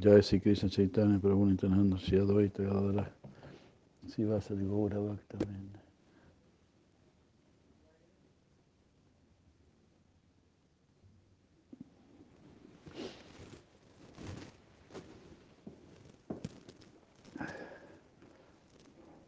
Jai 0.00 0.20
Sri 0.20 0.38
Krishna 0.38 0.68
Chaitanya 0.68 1.18
Prabhu 1.18 1.50
Nityananda 1.50 1.98
Shri 1.98 2.18
Advaita 2.18 2.58
Gadadara 2.58 3.10
Sivasa 4.06 4.54
Gaura 4.54 4.94
Bhakta 4.94 5.44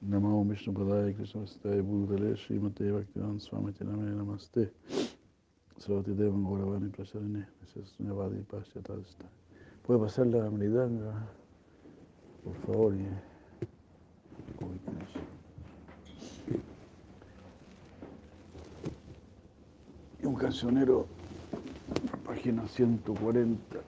Namo 0.08 0.48
Vishnu 0.48 0.72
Padaya 0.72 1.16
Krishna 1.16 1.40
Vastai 1.40 1.82
Bhutale 1.82 2.36
Srimate 2.38 2.92
Bhaktivan 2.92 3.40
Swami 3.42 3.72
Tiname 3.72 4.14
Namaste. 4.14 4.70
Sarvati 5.80 6.14
Devan 6.14 6.44
Gauravani 6.44 6.90
Prasarane 6.90 7.44
Sunyavadi 7.74 8.44
Paschatasta 8.44 9.39
¿Puede 9.86 10.00
pasar 10.00 10.26
la 10.26 10.48
mridanga? 10.50 11.26
Por 12.44 12.54
favor. 12.66 12.94
Y 20.22 20.26
un 20.26 20.34
cancionero, 20.34 21.06
página 22.24 22.66
140. 22.68 23.80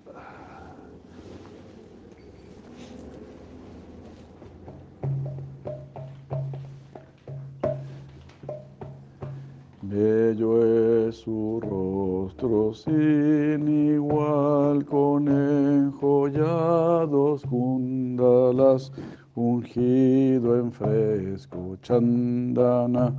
Bello 9.93 10.65
es 11.07 11.17
su 11.17 11.61
rostro 11.61 12.73
sin 12.73 13.69
igual, 13.93 14.87
con 14.87 15.29
enjollados 15.29 17.43
kundalas, 17.43 18.91
ungido 19.35 20.59
en 20.59 20.73
fresco 20.73 21.77
chandana, 21.83 23.12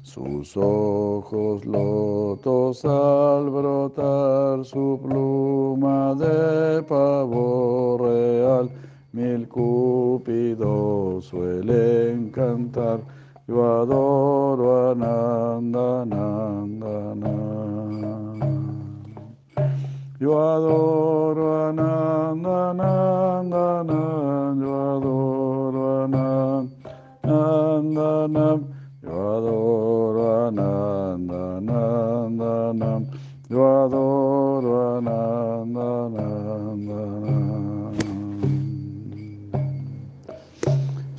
Sus 0.03 0.55
ojos 0.57 1.65
lotos 1.65 2.85
al 2.85 3.49
brotar 3.49 4.63
su 4.63 4.99
pluma 5.01 6.13
de 6.13 6.83
pavo 6.83 7.97
real, 7.99 8.69
mil 9.11 9.47
cúpidos 9.47 11.25
suelen 11.25 12.29
cantar. 12.29 12.99
Yo 13.47 13.63
adoro 13.81 14.91
Ananda, 14.91 16.01
Ananda, 16.01 16.57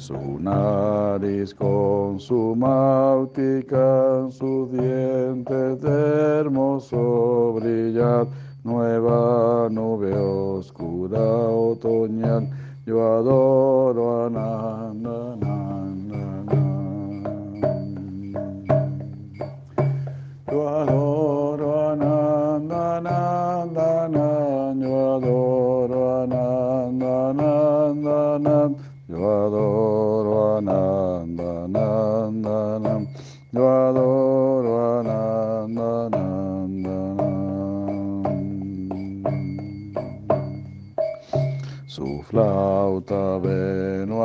Su 0.09 0.39
nariz 0.41 1.53
con 1.55 2.19
su 2.19 2.57
máutica, 2.57 4.27
sus 4.31 4.73
dientes 4.73 5.83
de 5.83 6.41
hermoso 6.41 7.53
brillar, 7.61 8.27
nueva 8.65 9.69
nube 9.71 10.15
oscura 10.17 11.21
otoñal, 11.21 12.49
yo 12.87 13.05
adoro 13.19 14.25
Ananda, 14.25 14.88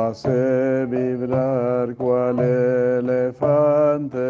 hace 0.08 0.86
vibrar 0.86 1.94
cual 1.96 2.38
elefante 3.00 4.20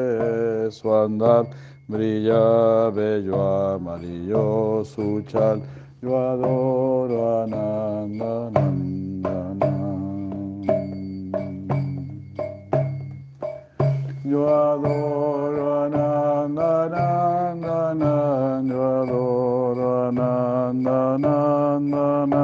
su 0.70 0.94
andar, 0.94 1.46
brilla 1.88 2.90
bello 2.90 3.74
amarillo 3.74 4.84
su 4.84 5.22
chal, 5.26 5.62
yo 6.00 6.16
adoro 6.16 7.42
Ananda, 7.44 8.48
Ananda, 8.48 9.30
Ananda. 9.50 9.74
Yo 14.24 14.48
adoro 14.48 15.84
Ananda, 15.84 16.84
Ananda, 16.84 17.90
Ananda. 17.90 18.74
Yo 18.74 18.82
adoro 19.02 20.08
Ananda, 20.08 21.14
Ananda, 21.14 22.22
Ananda. 22.22 22.43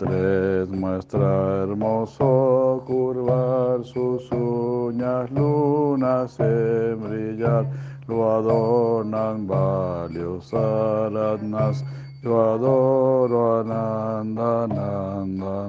Entre 0.00 0.64
muestra 0.64 1.64
hermoso 1.64 2.82
curvar 2.86 3.84
sus 3.84 4.32
uñas, 4.32 5.30
lunas 5.30 6.40
en 6.40 7.02
brillar, 7.02 7.66
lo 8.08 8.32
adornan 8.32 9.46
varios 9.46 10.54
aratnas. 10.54 11.84
Yo 12.22 12.54
adoro 12.54 13.60
Ananda, 13.60 14.64
Ananda. 14.64 15.68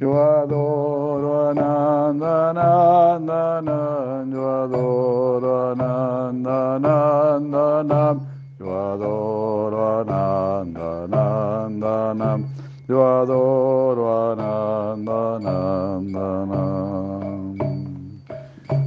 Yo 0.00 0.22
adoro 0.22 1.50
Ananda, 1.50 2.48
Ananda. 3.16 4.24
Yo 4.32 4.62
adoro 4.64 5.72
Ananda, 5.72 6.76
Ananda, 6.76 7.36
Ananda. 7.36 8.25
Ananda, 11.76 12.10
Ananda. 12.10 12.48
Yo 12.88 13.02
adoro 13.02 14.32
Ananda, 14.32 15.36
Ananda, 15.36 16.42
Ananda. 16.42 17.66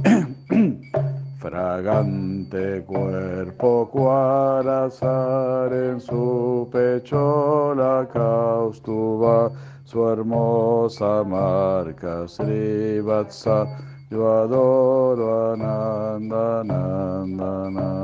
Fragante 1.38 2.84
cuerpo 2.84 3.88
cual 3.90 4.68
azar 4.68 5.72
en 5.72 6.00
su 6.00 6.68
pecho 6.72 7.74
la 7.74 8.06
caustuba, 8.12 9.50
su 9.84 10.08
hermosa 10.08 11.22
marca 11.24 12.26
Srivatsa. 12.26 13.66
Yo 14.10 14.28
adoro 14.42 15.52
Ananda, 15.52 16.60
Ananda. 16.60 18.00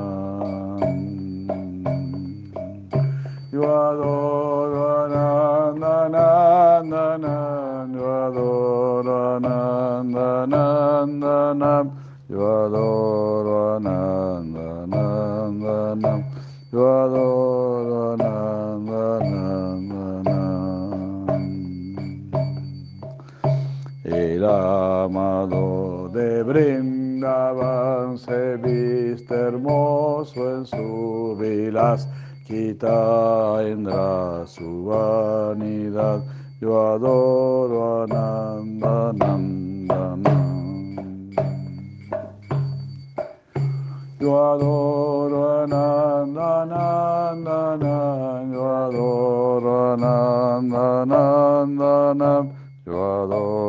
Yo 3.50 3.62
adoro 3.64 4.55
Ananda, 5.82 7.14
Ananda. 7.14 7.88
Yo 7.92 8.06
adoro 8.26 9.36
Ananda, 9.36 10.42
Ananda. 10.44 11.90
Yo 12.28 12.40
adoro 12.64 13.76
Ananda, 13.76 14.82
Ananda. 14.84 16.24
Yo 16.72 16.80
adoro 17.02 18.12
Ananda, 18.14 19.18
Ananda. 19.18 19.66
El 24.04 24.44
amado 24.44 26.08
de 26.12 26.42
Brindavan 26.42 28.16
se 28.18 28.56
viste 28.56 29.34
hermoso 29.34 30.58
en 30.58 30.66
su 30.66 31.36
vilas, 31.38 32.08
quita 32.46 33.58
endra 33.62 34.46
su 34.46 34.84
vanidad. 34.84 36.22
Yo 36.60 36.94
adoro 36.94 38.02
a 38.02 38.06
Nanda 38.06 39.12
Yo 44.18 44.52
adoro 44.52 45.62
a 45.62 45.66
Nanda 45.66 46.64
Yo 48.52 48.64
adoro 48.86 49.92
a 49.92 49.96
Nanda. 51.04 51.26
Yo 52.86 53.22
adoro 53.22 53.65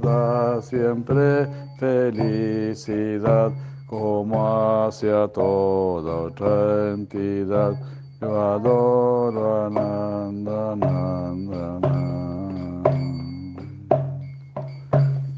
da 0.00 0.60
siempre 0.62 1.46
felicidad, 1.78 3.52
como 3.86 4.86
hacia 4.86 5.28
toda 5.28 6.12
otra 6.26 6.92
entidad. 6.94 7.74
Yo 8.20 8.40
adoro 8.54 9.66
Ananda, 9.66 10.76
Nanda, 10.76 11.80
Nanda. 11.80 12.90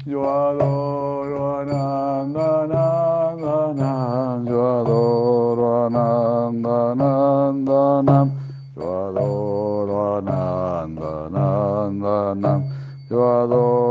Yo 0.05 0.21
adoro 0.23 1.61
Ananda, 1.61 2.67
Nanda, 2.67 3.73
Nam. 3.73 4.45
Yo 4.45 4.81
adoro 4.81 5.85
Ananda, 5.87 6.95
Nanda, 6.95 8.03
Nam. 8.03 8.31
Yo 8.75 8.83
adoro 9.09 10.17
Ananda, 10.19 11.29
Nanda. 11.31 12.63
Yo 13.09 13.17
adoro 13.41 13.84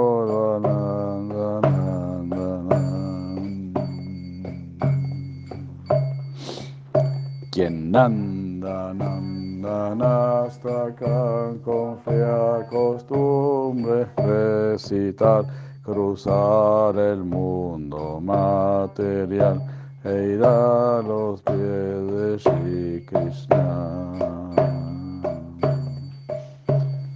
Quien 7.54 7.92
Nanda, 7.92 8.92
Nanda, 8.92 10.42
hasta 10.42 10.86
acá 10.86 11.52
con 11.64 11.96
fea 11.98 12.66
costumbre 12.68 14.08
recitar 14.16 15.44
cruzar 15.84 16.96
el 16.98 17.22
mundo 17.22 18.20
material 18.20 19.62
e 20.02 20.34
ir 20.34 20.44
a 20.44 21.00
los 21.06 21.40
pies 21.42 21.54
de 21.54 22.38
Shri 22.38 23.06
Krishna. 23.06 23.60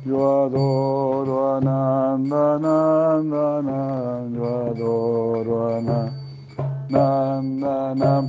Yo 0.07 0.47
adoro 0.47 1.57
a 1.57 1.61
Nanda, 1.61 2.61
Nanda, 2.61 3.61
Nanda, 3.61 4.39
yo 4.39 4.71
adoro 4.71 5.75
a 5.75 5.81
Nanda, 5.81 6.13
Nanda, 6.89 7.95
yo 7.97 8.28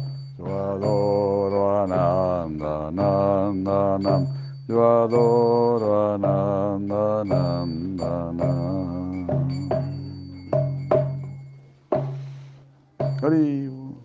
Haribo. 13.21 13.97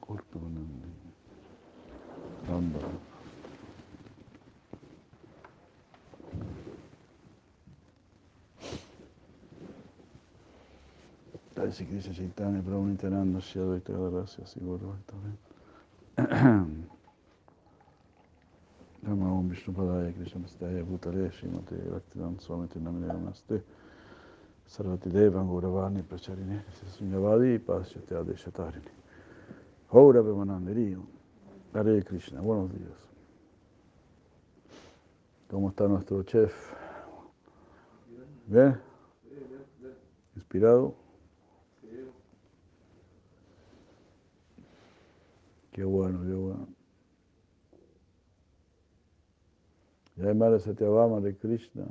Corto 0.00 0.38
con 0.38 0.56
el 0.56 0.66
Nanda. 2.48 2.78
Jai 11.56 11.72
Sri 11.72 11.86
Krishna 11.86 12.12
Chaitanya 12.12 12.62
Prabhu 12.62 12.86
Nityananda 12.86 13.40
Shri 13.40 13.60
Advaita 13.60 14.46
Siguro 14.46 14.86
Bhaktaven 14.86 15.36
Nama 15.36 15.43
Om 16.44 16.84
Vishnu 19.48 19.72
Padaya 19.72 20.12
Krishna 20.12 20.42
Pastaya 20.42 20.84
Bhutale 20.84 21.32
Srimate 21.32 21.88
Bhaktivedanta 21.88 22.42
Swami 22.42 22.68
Tinamine 22.68 23.06
Namaste 23.06 23.62
Sarvati 24.68 25.10
Devan 25.10 25.48
Gauravani 25.48 26.02
Pracharine 26.02 26.62
Sunyavadi 26.98 27.58
Pasyate 27.58 28.14
Adeshatarini 28.14 28.90
Hora 29.88 30.22
Bemananderi 30.22 30.98
Hare 31.72 32.04
Krishna, 32.04 32.42
buenos 32.42 32.70
días. 32.70 33.08
¿Cómo 35.50 35.70
está 35.70 35.88
nuestro 35.88 36.22
chef? 36.24 36.52
¿Bien? 38.46 38.78
¿Inspirado? 40.36 41.03
Qué 45.74 45.82
bueno, 45.82 46.20
qué 46.22 46.32
bueno. 46.32 46.68
Jai 50.16 50.32
Mara 50.32 50.60
Satyabhama 50.60 51.20
de 51.20 51.36
Krishna. 51.36 51.84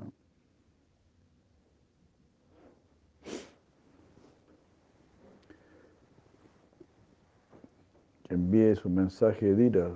Que 8.24 8.36
envíe 8.36 8.74
su 8.78 8.90
mensaje 8.90 9.54
Dira. 9.54 9.92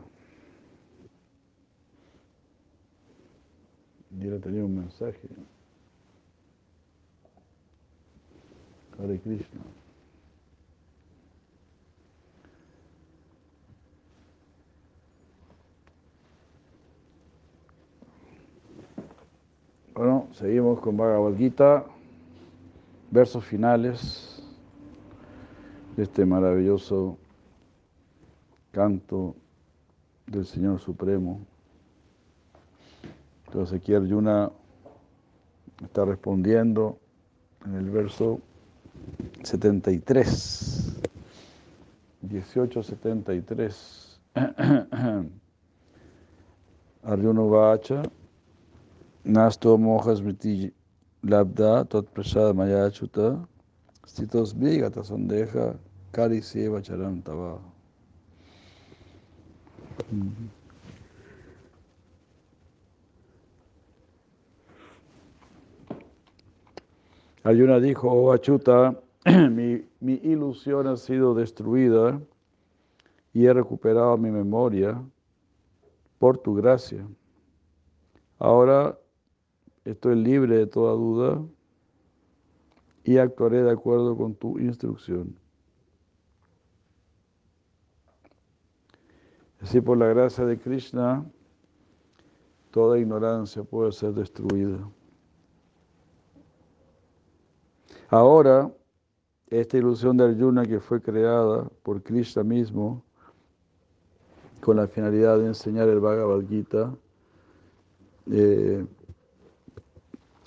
Dira 4.09 4.37
tenía 4.39 4.65
un 4.65 4.75
mensaje. 4.75 5.29
Hare 8.99 9.17
Krishna. 9.21 9.61
Bueno, 19.97 20.27
seguimos 20.31 20.79
con 20.79 20.95
Bhagavad 20.95 21.35
Gita, 21.35 21.83
versos 23.09 23.43
finales 23.43 24.43
de 25.95 26.03
este 26.03 26.23
maravilloso 26.23 27.17
canto 28.71 29.35
del 30.27 30.45
Señor 30.45 30.79
Supremo. 30.79 31.41
Entonces 33.47 33.79
aquí 33.79 33.95
Arjuna 33.95 34.51
está 35.83 36.05
respondiendo 36.05 36.99
en 37.65 37.73
el 37.73 37.89
verso 37.89 38.39
73, 39.41 41.01
1873. 42.21 44.19
Arjuna 47.01 47.41
Vacha. 47.41 48.03
Nasto 49.23 49.77
mojas 49.77 50.21
mriti 50.21 50.71
labda 51.23 51.83
tot 51.83 52.13
prasad 52.13 52.55
mayachuta 52.55 53.45
stitos 54.05 54.53
vigata 54.53 55.03
sandeja 55.03 55.73
kari 56.11 56.41
seva 56.41 56.81
charan 56.81 57.21
tava. 57.21 57.59
Ayuna 67.43 67.79
dijo, 67.79 68.09
oh 68.09 68.31
Achuta, 68.33 68.93
mi, 69.25 69.81
mi 70.01 70.13
ilusión 70.23 70.87
ha 70.87 70.97
sido 70.97 71.33
destruida 71.33 72.19
y 73.33 73.45
he 73.45 73.53
recuperado 73.53 74.17
mi 74.17 74.31
memoria 74.31 75.01
por 76.19 76.37
tu 76.37 76.55
gracia. 76.55 77.07
Ahora 78.39 78.97
estoy 79.89 80.15
libre 80.15 80.57
de 80.57 80.67
toda 80.67 80.93
duda 80.93 81.41
y 83.03 83.17
actuaré 83.17 83.63
de 83.63 83.71
acuerdo 83.71 84.17
con 84.17 84.35
tu 84.35 84.59
instrucción. 84.59 85.35
Así 89.61 89.79
por 89.81 89.97
la 89.97 90.07
gracia 90.07 90.45
de 90.45 90.59
Krishna, 90.59 91.25
toda 92.71 92.99
ignorancia 92.99 93.63
puede 93.63 93.91
ser 93.91 94.13
destruida. 94.13 94.77
Ahora, 98.09 98.71
esta 99.49 99.77
ilusión 99.77 100.17
de 100.17 100.25
Arjuna 100.25 100.65
que 100.65 100.79
fue 100.79 101.01
creada 101.01 101.69
por 101.83 102.03
Krishna 102.03 102.43
mismo, 102.43 103.03
con 104.61 104.77
la 104.77 104.87
finalidad 104.87 105.39
de 105.39 105.47
enseñar 105.47 105.87
el 105.87 106.01
Bhagavad 106.01 106.45
Gita, 106.47 106.93
eh, 108.29 108.85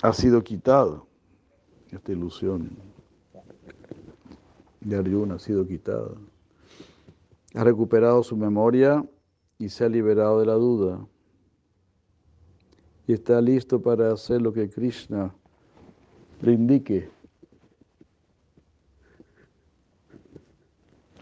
ha 0.02 0.12
sido 0.12 0.42
quitado, 0.42 1.06
esta 1.90 2.12
ilusión 2.12 2.70
de 4.80 4.96
Arjuna 4.96 5.34
ha 5.34 5.38
sido 5.38 5.66
quitada. 5.66 6.12
Ha 7.54 7.64
recuperado 7.64 8.22
su 8.22 8.36
memoria 8.36 9.04
y 9.58 9.68
se 9.68 9.84
ha 9.84 9.88
liberado 9.88 10.40
de 10.40 10.46
la 10.46 10.54
duda. 10.54 11.06
Y 13.06 13.12
está 13.12 13.40
listo 13.40 13.82
para 13.82 14.12
hacer 14.12 14.40
lo 14.40 14.52
que 14.52 14.70
Krishna 14.70 15.34
le 16.40 16.52
indique. 16.52 17.10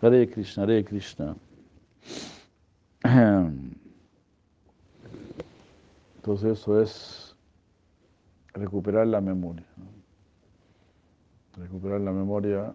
Hare 0.01 0.29
Krishna, 0.31 0.63
Hare 0.63 0.85
Krishna. 0.85 1.37
Entonces 6.17 6.59
eso 6.61 6.81
es 6.81 7.28
recuperar 8.59 9.07
la 9.07 9.21
memoria. 9.21 9.67
Recuperar 11.57 12.01
la 12.01 12.13
memoria 12.13 12.75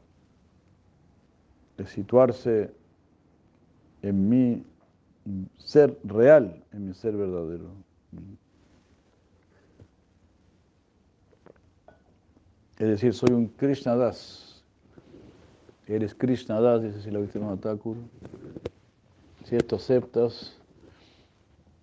de 1.78 1.86
situarse 1.86 2.74
en 4.02 4.30
mi 4.30 4.64
ser 5.58 5.98
real, 6.04 6.64
en 6.72 6.88
mi 6.88 6.94
ser 6.94 7.16
verdadero. 7.16 7.70
Es 12.78 12.88
decir, 12.88 13.14
soy 13.14 13.32
un 13.32 13.48
Krishna 13.48 13.96
Das. 13.96 14.64
Eres 15.88 16.14
Krishna 16.14 16.60
Das, 16.60 16.82
dice 16.82 17.12
la 17.12 17.20
víctima 17.20 17.56
Thakur. 17.58 17.98
Si 19.46 19.56
esto 19.56 19.78
aceptas, 19.78 20.58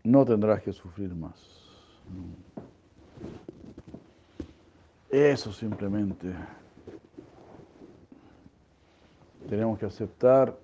no 0.05 0.25
tendrás 0.25 0.63
que 0.63 0.73
sufrir 0.73 1.15
más. 1.15 1.39
Eso 5.11 5.53
simplemente. 5.53 6.33
Tenemos 9.49 9.79
que 9.79 9.87
aceptar. 9.87 10.57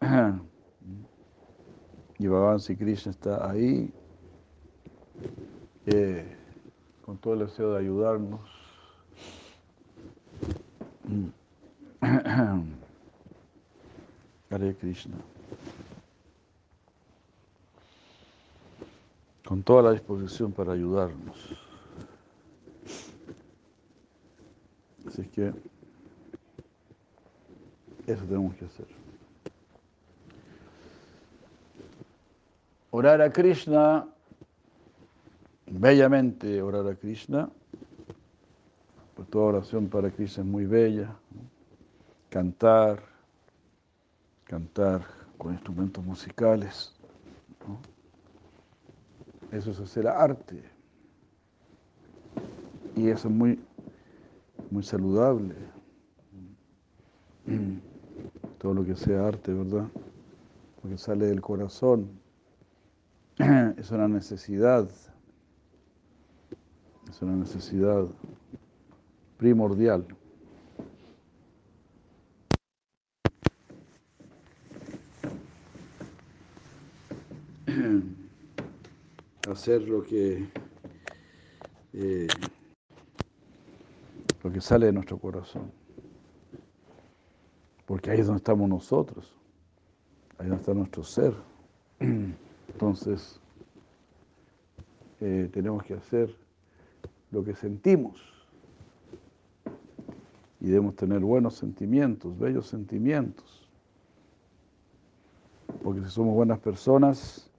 Y 2.20 2.26
Bhagavan 2.26 2.58
si 2.58 2.74
Krishna 2.74 3.12
está 3.12 3.48
ahí, 3.48 3.92
eh, 5.86 6.36
con 7.06 7.16
todo 7.16 7.34
el 7.34 7.40
deseo 7.46 7.74
de 7.74 7.78
ayudarnos. 7.78 8.40
Hare 14.50 14.74
Krishna. 14.74 15.16
Con 19.46 19.62
toda 19.62 19.84
la 19.84 19.92
disposición 19.92 20.50
para 20.50 20.72
ayudarnos. 20.72 21.67
Así 25.18 25.28
que 25.30 25.52
eso 28.06 28.24
tenemos 28.24 28.54
que 28.54 28.66
hacer. 28.66 28.86
Orar 32.92 33.20
a 33.20 33.32
Krishna, 33.32 34.06
bellamente 35.66 36.62
orar 36.62 36.86
a 36.86 36.94
Krishna, 36.94 37.50
pues 39.16 39.28
toda 39.28 39.46
oración 39.46 39.88
para 39.88 40.08
Krishna 40.08 40.44
es 40.44 40.48
muy 40.48 40.66
bella. 40.66 41.16
Cantar, 42.30 43.02
cantar 44.44 45.04
con 45.36 45.52
instrumentos 45.52 46.04
musicales. 46.04 46.94
Eso 49.50 49.72
es 49.72 49.80
hacer 49.80 50.06
arte. 50.06 50.62
Y 52.94 53.08
eso 53.08 53.26
es 53.28 53.34
muy, 53.34 53.58
muy 54.70 54.82
saludable. 54.82 55.54
Todo 58.58 58.74
lo 58.74 58.84
que 58.84 58.96
sea 58.96 59.26
arte, 59.26 59.54
¿verdad? 59.54 59.88
Porque 60.82 60.98
sale 60.98 61.26
del 61.26 61.40
corazón. 61.40 62.10
Es 63.76 63.90
una 63.90 64.08
necesidad. 64.08 64.90
Es 67.08 67.22
una 67.22 67.36
necesidad 67.36 68.06
primordial. 69.38 70.04
Hacer 79.50 79.88
lo 79.88 80.02
que 80.02 80.46
eh, 81.94 82.26
lo 82.40 82.48
sale 84.60 84.86
de 84.86 84.92
nuestro 84.92 85.18
corazón. 85.18 85.70
Porque 87.86 88.10
ahí 88.10 88.20
es 88.20 88.26
donde 88.26 88.38
estamos 88.38 88.68
nosotros. 88.68 89.34
Ahí 90.38 90.46
donde 90.48 90.60
está 90.60 90.74
nuestro 90.74 91.02
ser. 91.02 91.34
Entonces, 92.68 93.40
eh, 95.20 95.48
tenemos 95.52 95.82
que 95.82 95.94
hacer 95.94 96.34
lo 97.30 97.42
que 97.44 97.54
sentimos. 97.54 98.20
Y 100.60 100.66
debemos 100.66 100.96
tener 100.96 101.20
buenos 101.20 101.54
sentimientos, 101.54 102.38
bellos 102.38 102.66
sentimientos. 102.66 103.68
Porque 105.82 106.02
si 106.02 106.10
somos 106.10 106.34
buenas 106.34 106.58
personas, 106.58 107.50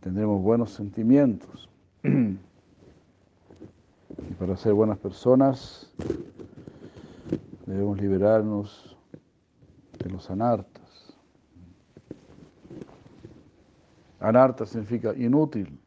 tendremos 0.00 0.42
buenos 0.42 0.72
sentimientos. 0.72 1.68
Para 4.42 4.56
ser 4.56 4.72
buenas 4.72 4.98
personas, 4.98 5.88
debemos 7.64 7.96
liberarnos 8.00 8.96
de 10.00 10.10
los 10.10 10.28
anartas. 10.30 11.14
Anarta 14.18 14.66
significa 14.66 15.14
inútil. 15.14 15.80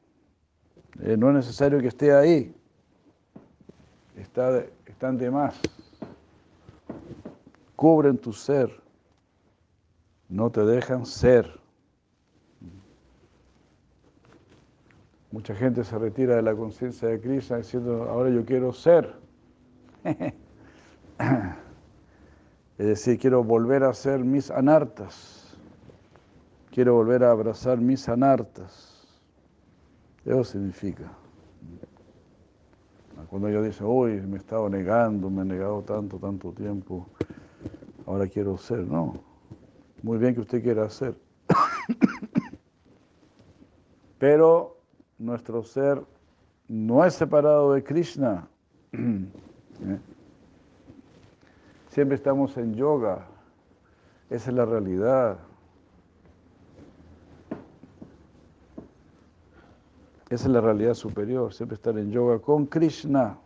Eh, 1.02 1.18
no 1.18 1.28
es 1.32 1.36
necesario 1.36 1.82
que 1.82 1.90
esté 1.90 2.14
ahí. 2.14 2.56
Está, 4.16 4.64
están 4.86 5.18
de 5.18 5.30
más. 5.30 5.60
Cubren 7.76 8.18
tu 8.18 8.32
ser. 8.32 8.72
No 10.30 10.50
te 10.50 10.62
dejan 10.66 11.06
ser. 11.06 11.60
Mucha 15.36 15.54
gente 15.54 15.84
se 15.84 16.00
retira 16.00 16.38
de 16.38 16.42
la 16.42 16.56
conciencia 16.56 17.10
de 17.10 17.20
Krishna 17.20 17.58
diciendo, 17.58 18.04
ahora 18.10 18.30
yo 18.30 18.46
quiero 18.46 18.72
ser. 18.72 19.14
es 22.78 22.88
decir, 22.88 23.20
quiero 23.20 23.44
volver 23.44 23.84
a 23.84 23.94
ser 23.94 24.24
mis 24.24 24.50
anartas 24.50 25.46
quiero 26.76 26.94
volver 26.94 27.24
a 27.24 27.32
abrazar 27.32 27.80
mis 27.80 28.10
anartas. 28.10 29.08
Eso 30.26 30.44
significa. 30.44 31.10
Cuando 33.30 33.48
ella 33.48 33.62
dice, 33.62 33.82
uy, 33.86 34.20
me 34.22 34.36
he 34.36 34.40
estado 34.40 34.70
negando, 34.70 35.30
me 35.30 35.44
he 35.44 35.46
negado 35.46 35.82
tanto, 35.84 36.20
tanto 36.20 36.52
tiempo, 36.52 37.08
ahora 38.06 38.28
quiero 38.28 38.58
ser. 38.58 38.80
No, 38.80 39.24
muy 40.04 40.18
bien 40.18 40.36
que 40.36 40.42
usted 40.42 40.62
quiera 40.62 40.90
ser. 40.90 41.18
Pero 44.20 44.75
nuestro 45.18 45.64
ser 45.64 46.04
no 46.68 47.06
es 47.06 47.14
separado 47.14 47.74
de 47.74 47.84
Krishna. 47.84 48.48
¿Eh? 48.94 50.00
Siempre 51.90 52.16
estamos 52.16 52.58
en 52.58 52.74
yoga. 52.74 53.26
Esa 54.30 54.50
es 54.50 54.56
la 54.56 54.66
realidad. 54.66 55.38
Esa 60.30 60.48
es 60.48 60.52
la 60.52 60.60
realidad 60.60 60.96
superior, 60.96 61.54
siempre 61.54 61.76
estar 61.76 61.98
en 62.00 62.12
yoga 62.12 62.40
con 62.40 62.66
Krishna, 62.66 63.38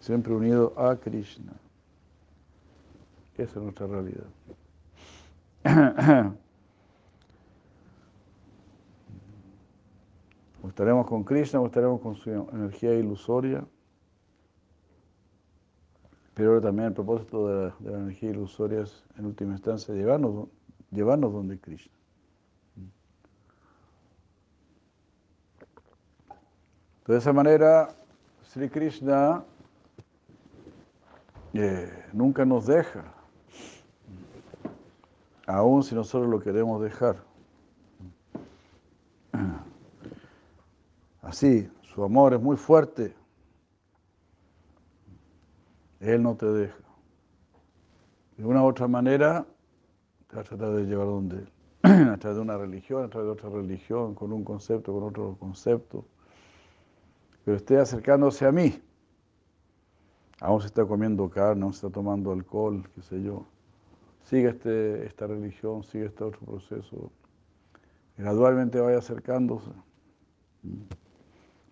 siempre 0.00 0.34
unido 0.34 0.74
a 0.76 0.94
Krishna. 0.96 1.52
Esa 3.38 3.58
es 3.58 3.62
nuestra 3.64 3.86
realidad. 3.86 4.26
estaremos 10.76 11.06
con 11.06 11.24
Krishna 11.24 11.58
o 11.58 11.64
estaremos 11.64 12.02
con 12.02 12.16
su 12.16 12.30
energía 12.30 12.92
ilusoria. 12.92 13.64
Pero 16.34 16.60
también 16.60 16.88
el 16.88 16.92
propósito 16.92 17.48
de 17.48 17.72
la, 17.80 17.98
energía 17.98 18.28
ilusoria 18.32 18.82
es, 18.82 19.02
en 19.16 19.24
última 19.24 19.52
instancia, 19.52 19.94
llevarnos, 19.94 20.48
llevarnos 20.90 21.32
donde 21.32 21.58
Krishna. 21.58 21.94
de 27.06 27.16
esa 27.16 27.32
manera, 27.32 27.88
Sri 28.42 28.68
Krishna 28.68 29.44
eh, 31.54 32.04
nunca 32.12 32.44
nos 32.44 32.66
deja, 32.66 33.14
aun 35.46 35.82
si 35.84 35.94
nosotros 35.94 36.28
lo 36.28 36.40
queremos 36.40 36.82
dejar. 36.82 37.16
Así, 41.26 41.68
su 41.82 42.04
amor 42.04 42.34
es 42.34 42.40
muy 42.40 42.56
fuerte, 42.56 43.12
Él 45.98 46.22
no 46.22 46.36
te 46.36 46.46
deja. 46.46 46.78
De 48.36 48.44
una 48.44 48.62
u 48.62 48.66
otra 48.66 48.86
manera, 48.86 49.44
te 50.28 50.36
va 50.36 50.42
a 50.42 50.44
tratar 50.44 50.70
de 50.74 50.84
llevar 50.84 51.06
donde 51.06 51.38
Él. 51.38 51.50
A 52.12 52.16
través 52.16 52.36
de 52.36 52.42
una 52.42 52.56
religión, 52.56 53.04
a 53.04 53.08
través 53.08 53.26
de 53.26 53.32
otra 53.32 53.48
religión, 53.48 54.14
con 54.14 54.32
un 54.32 54.44
concepto, 54.44 54.92
con 54.92 55.02
otro 55.02 55.36
concepto. 55.40 56.04
Pero 57.44 57.56
esté 57.56 57.76
acercándose 57.76 58.46
a 58.46 58.52
mí. 58.52 58.80
Aún 60.40 60.60
se 60.60 60.68
está 60.68 60.84
comiendo 60.84 61.28
carne, 61.28 61.64
aún 61.64 61.72
se 61.72 61.86
está 61.86 61.90
tomando 61.90 62.30
alcohol, 62.30 62.88
qué 62.94 63.02
sé 63.02 63.20
yo. 63.20 63.44
Sigue 64.22 64.50
este, 64.50 65.06
esta 65.06 65.26
religión, 65.26 65.82
sigue 65.82 66.06
este 66.06 66.22
otro 66.22 66.40
proceso. 66.46 67.10
Gradualmente 68.16 68.78
vaya 68.78 68.98
acercándose. 68.98 69.70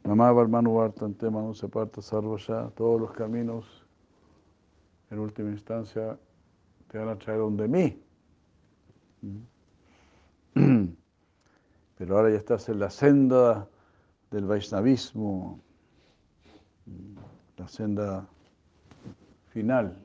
Mamá 0.04 0.32
Barmanu 0.32 0.74
Vartante 0.74 1.30
Manu 1.30 1.54
se 1.54 1.66
parta 1.66 2.02
ya, 2.02 2.68
todos 2.76 3.00
los 3.00 3.12
caminos, 3.12 3.86
en 5.10 5.18
última 5.18 5.50
instancia, 5.50 6.18
te 6.88 6.98
van 6.98 7.08
a 7.08 7.16
traer 7.16 7.38
donde 7.38 7.66
mí. 7.66 8.02
Pero 11.96 12.16
ahora 12.16 12.30
ya 12.30 12.36
estás 12.36 12.68
en 12.68 12.80
la 12.80 12.90
senda 12.90 13.66
del 14.30 14.44
Vaishnavismo, 14.44 15.58
la 17.56 17.66
senda 17.66 18.26
final, 19.48 19.96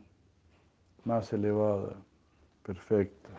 más 1.03 1.33
elevada, 1.33 1.93
perfecta. 2.63 3.29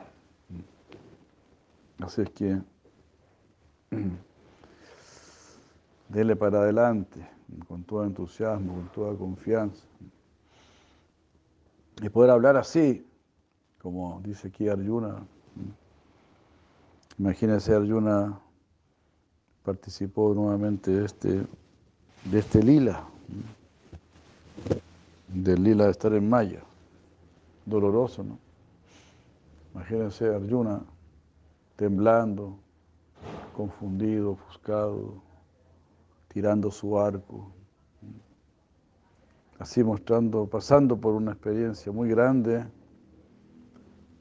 Así 2.01 2.21
es 2.21 2.31
que 2.31 2.61
dele 6.11 6.37
para 6.37 6.61
adelante, 6.61 7.27
con 7.69 7.85
todo 7.85 8.05
entusiasmo, 8.05 8.75
con 8.75 8.89
toda 8.93 9.17
confianza. 9.17 9.85
Y 12.03 12.09
poder 12.09 12.31
hablar 12.31 12.57
así, 12.57 13.07
como 13.81 14.21
dice 14.23 14.49
aquí 14.49 14.69
Arjuna. 14.69 15.23
Imagínese 17.19 17.75
Arjuna 17.75 18.41
participó 19.63 20.35
nuevamente 20.35 20.91
de 20.91 21.05
este, 21.05 21.47
de 22.25 22.39
este 22.39 22.63
lila, 22.63 23.05
del 25.29 25.63
lila 25.63 25.85
de 25.85 25.91
estar 25.91 26.13
en 26.13 26.29
Maya. 26.29 26.63
Doloroso, 27.67 28.25
¿no? 28.25 28.39
Imagínense 29.75 30.35
Arjuna 30.35 30.83
temblando, 31.77 32.59
confundido, 33.55 34.33
ofuscado, 34.33 35.23
tirando 36.33 36.71
su 36.71 36.99
arco, 36.99 37.51
así 39.59 39.83
mostrando, 39.83 40.47
pasando 40.47 40.97
por 40.97 41.15
una 41.15 41.33
experiencia 41.33 41.91
muy 41.91 42.09
grande, 42.09 42.65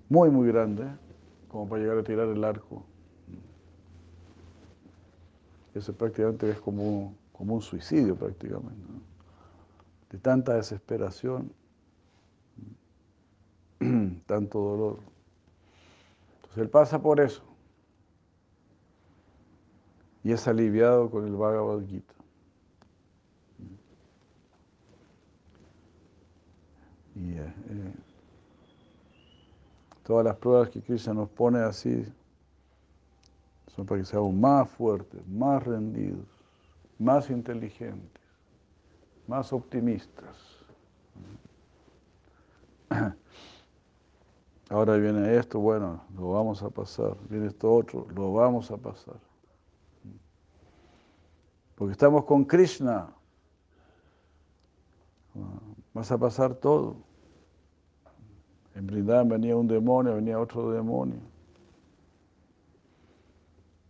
muy, 0.09 0.29
muy 0.31 0.47
grande, 0.47 0.87
como 1.47 1.69
para 1.69 1.81
llegar 1.81 1.99
a 1.99 2.03
tirar 2.03 2.27
el 2.27 2.43
arco. 2.43 2.83
Eso 5.75 5.93
prácticamente 5.93 6.49
es 6.49 6.59
como, 6.59 7.13
como 7.31 7.53
un 7.53 7.61
suicidio 7.61 8.15
prácticamente, 8.15 8.91
de 10.09 10.17
tanta 10.17 10.55
desesperación, 10.55 11.53
tanto 14.25 14.59
dolor. 14.59 14.99
Entonces 16.37 16.57
él 16.57 16.69
pasa 16.69 16.99
por 16.99 17.19
eso 17.19 17.48
y 20.23 20.31
es 20.31 20.47
aliviado 20.47 21.09
con 21.09 21.25
el 21.25 21.35
Bhagavad 21.35 21.81
Gita. 21.85 22.13
Y 27.15 27.33
eh, 27.33 27.53
eh, 27.69 27.93
todas 30.03 30.25
las 30.25 30.35
pruebas 30.37 30.69
que 30.69 30.81
Krishna 30.81 31.13
nos 31.13 31.29
pone 31.29 31.59
así 31.59 32.05
son 33.67 33.85
para 33.85 33.99
que 33.99 34.05
seamos 34.05 34.33
más 34.33 34.69
fuertes, 34.69 35.25
más 35.27 35.63
rendidos, 35.63 36.25
más 36.97 37.29
inteligentes, 37.29 38.21
más 39.27 39.51
optimistas. 39.53 40.35
Ahora 44.69 44.97
viene 44.97 45.35
esto, 45.35 45.59
bueno, 45.59 46.03
lo 46.15 46.31
vamos 46.31 46.61
a 46.63 46.69
pasar. 46.69 47.17
Viene 47.29 47.47
esto 47.47 47.71
otro, 47.73 48.07
lo 48.15 48.33
vamos 48.33 48.69
a 48.71 48.77
pasar. 48.77 49.28
Porque 51.79 51.93
estamos 51.93 52.25
con 52.25 52.43
Krishna. 52.43 53.09
Vas 55.93 56.11
a 56.11 56.17
pasar 56.17 56.53
todo. 56.53 56.97
En 58.75 58.85
Brindavan 58.85 59.29
venía 59.29 59.55
un 59.55 59.65
demonio, 59.65 60.15
venía 60.15 60.37
otro 60.37 60.71
demonio. 60.71 61.21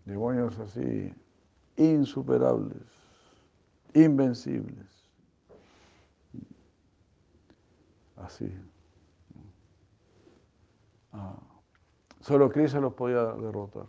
Demonios 0.05 0.59
así, 0.59 1.11
insuperables, 1.77 2.83
invencibles. 3.95 5.09
Así. 8.17 8.53
Ah. 11.11 11.39
Solo 12.19 12.51
Krishna 12.51 12.81
los 12.81 12.93
podía 12.93 13.23
derrotar. 13.33 13.87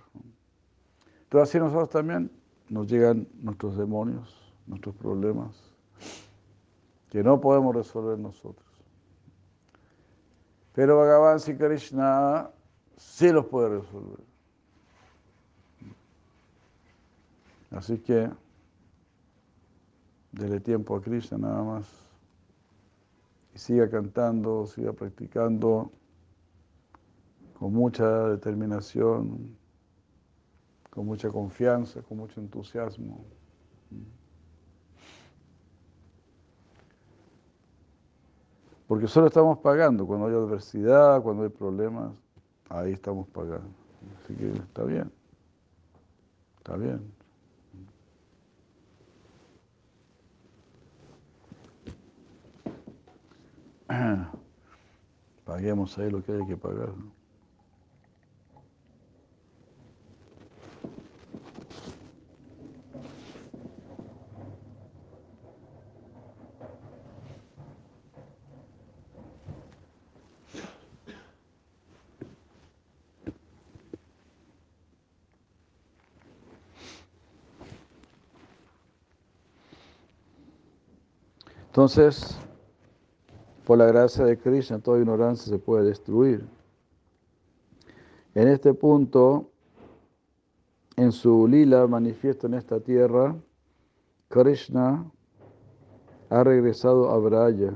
Entonces 1.24 1.50
así 1.50 1.58
nosotros 1.58 1.90
también 1.90 2.39
nos 2.70 2.86
llegan 2.86 3.28
nuestros 3.42 3.76
demonios, 3.76 4.34
nuestros 4.66 4.94
problemas, 4.94 5.54
que 7.10 7.22
no 7.22 7.40
podemos 7.40 7.74
resolver 7.74 8.18
nosotros. 8.18 8.66
Pero 10.72 10.96
Bhagavan 10.96 11.40
Sri 11.40 11.56
Krishna 11.56 12.48
sí 12.96 13.30
los 13.32 13.46
puede 13.46 13.80
resolver. 13.80 14.20
Así 17.72 17.98
que 17.98 18.30
dele 20.32 20.60
tiempo 20.60 20.96
a 20.96 21.02
Krishna 21.02 21.38
nada 21.38 21.62
más 21.64 21.86
y 23.52 23.58
siga 23.58 23.90
cantando, 23.90 24.64
siga 24.66 24.92
practicando 24.92 25.90
con 27.58 27.72
mucha 27.72 28.28
determinación, 28.28 29.56
con 31.00 31.06
mucha 31.06 31.30
confianza, 31.30 32.02
con 32.02 32.18
mucho 32.18 32.38
entusiasmo. 32.42 33.24
Porque 38.86 39.06
solo 39.06 39.28
estamos 39.28 39.56
pagando 39.60 40.06
cuando 40.06 40.26
hay 40.26 40.34
adversidad, 40.34 41.22
cuando 41.22 41.44
hay 41.44 41.48
problemas, 41.48 42.12
ahí 42.68 42.92
estamos 42.92 43.26
pagando. 43.28 43.70
Así 44.22 44.34
que 44.34 44.50
está 44.50 44.84
bien, 44.84 45.10
está 46.58 46.76
bien. 46.76 47.00
Paguemos 55.46 55.96
ahí 55.96 56.10
lo 56.10 56.22
que 56.22 56.32
hay 56.32 56.46
que 56.46 56.58
pagar. 56.58 56.90
Entonces, 81.80 82.36
por 83.64 83.78
la 83.78 83.86
gracia 83.86 84.26
de 84.26 84.36
Krishna, 84.36 84.80
toda 84.80 84.98
ignorancia 84.98 85.50
se 85.50 85.58
puede 85.58 85.86
destruir. 85.86 86.46
En 88.34 88.48
este 88.48 88.74
punto, 88.74 89.48
en 90.96 91.10
su 91.10 91.48
lila 91.48 91.86
manifiesto 91.86 92.48
en 92.48 92.52
esta 92.52 92.80
tierra, 92.80 93.34
Krishna 94.28 95.10
ha 96.28 96.44
regresado 96.44 97.08
a 97.08 97.16
Braya 97.16 97.72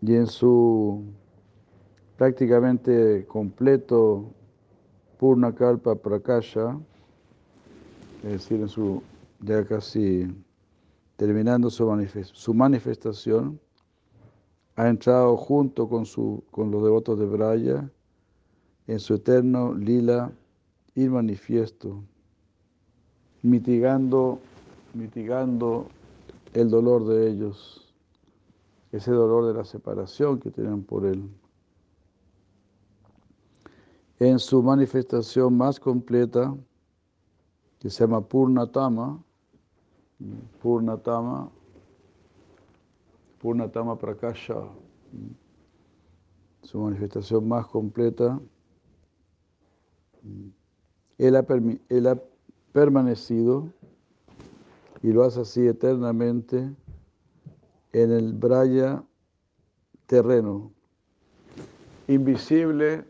y 0.00 0.14
en 0.14 0.28
su 0.28 1.02
prácticamente 2.16 3.26
completo 3.26 4.30
Purna 5.18 5.52
Kalpa 5.52 5.96
Prakasha, 5.96 6.78
es 8.22 8.30
decir, 8.30 8.60
en 8.60 8.68
su 8.68 9.02
ya 9.40 9.64
casi 9.64 10.32
terminando 11.18 11.68
su, 11.68 12.54
manifestación, 12.54 13.60
ha 14.76 14.88
entrado 14.88 15.36
junto 15.36 15.88
con, 15.88 16.06
su, 16.06 16.44
con 16.52 16.70
los 16.70 16.84
devotos 16.84 17.18
de 17.18 17.26
Braya 17.26 17.90
en 18.86 19.00
su 19.00 19.14
eterno 19.14 19.74
lila 19.74 20.30
y 20.94 21.08
manifiesto, 21.08 22.04
mitigando, 23.42 24.38
mitigando 24.94 25.88
el 26.54 26.70
dolor 26.70 27.04
de 27.08 27.30
ellos, 27.30 27.92
ese 28.92 29.10
dolor 29.10 29.48
de 29.48 29.54
la 29.54 29.64
separación 29.64 30.38
que 30.38 30.52
tienen 30.52 30.84
por 30.84 31.04
él. 31.04 31.28
En 34.20 34.38
su 34.38 34.62
manifestación 34.62 35.56
más 35.56 35.80
completa, 35.80 36.56
que 37.80 37.90
se 37.90 38.04
llama 38.04 38.20
Purnatama, 38.20 39.20
Purnatama, 40.60 41.50
Purnatama 43.40 43.96
Prakasha, 43.98 44.68
su 46.62 46.78
manifestación 46.80 47.46
más 47.46 47.66
completa, 47.66 48.40
él 51.18 51.36
ha, 51.36 51.46
él 51.88 52.06
ha 52.06 52.20
permanecido 52.72 53.72
y 55.02 55.12
lo 55.12 55.22
hace 55.22 55.40
así 55.40 55.66
eternamente 55.66 56.74
en 57.92 58.12
el 58.12 58.32
braya 58.32 59.02
terreno, 60.06 60.72
invisible 62.06 63.04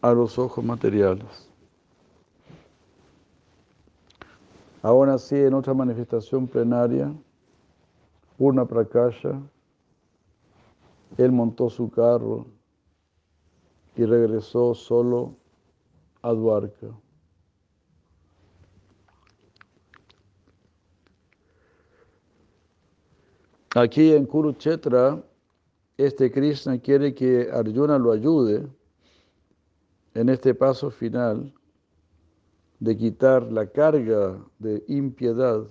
a 0.00 0.12
los 0.12 0.38
ojos 0.38 0.64
materiales. 0.64 1.48
Aún 4.86 5.08
así, 5.08 5.34
en 5.34 5.52
otra 5.52 5.74
manifestación 5.74 6.46
plenaria, 6.46 7.12
Purna 8.38 8.64
Prakasha, 8.64 9.42
él 11.18 11.32
montó 11.32 11.68
su 11.68 11.90
carro 11.90 12.46
y 13.96 14.04
regresó 14.04 14.76
solo 14.76 15.34
a 16.22 16.32
Dwarka. 16.32 16.86
Aquí 23.74 24.12
en 24.12 24.24
Kurukshetra, 24.24 25.20
este 25.96 26.30
Krishna 26.30 26.78
quiere 26.78 27.12
que 27.12 27.50
Arjuna 27.52 27.98
lo 27.98 28.12
ayude 28.12 28.68
en 30.14 30.28
este 30.28 30.54
paso 30.54 30.92
final 30.92 31.52
de 32.80 32.96
quitar 32.96 33.50
la 33.52 33.66
carga 33.66 34.38
de 34.58 34.84
impiedad 34.88 35.66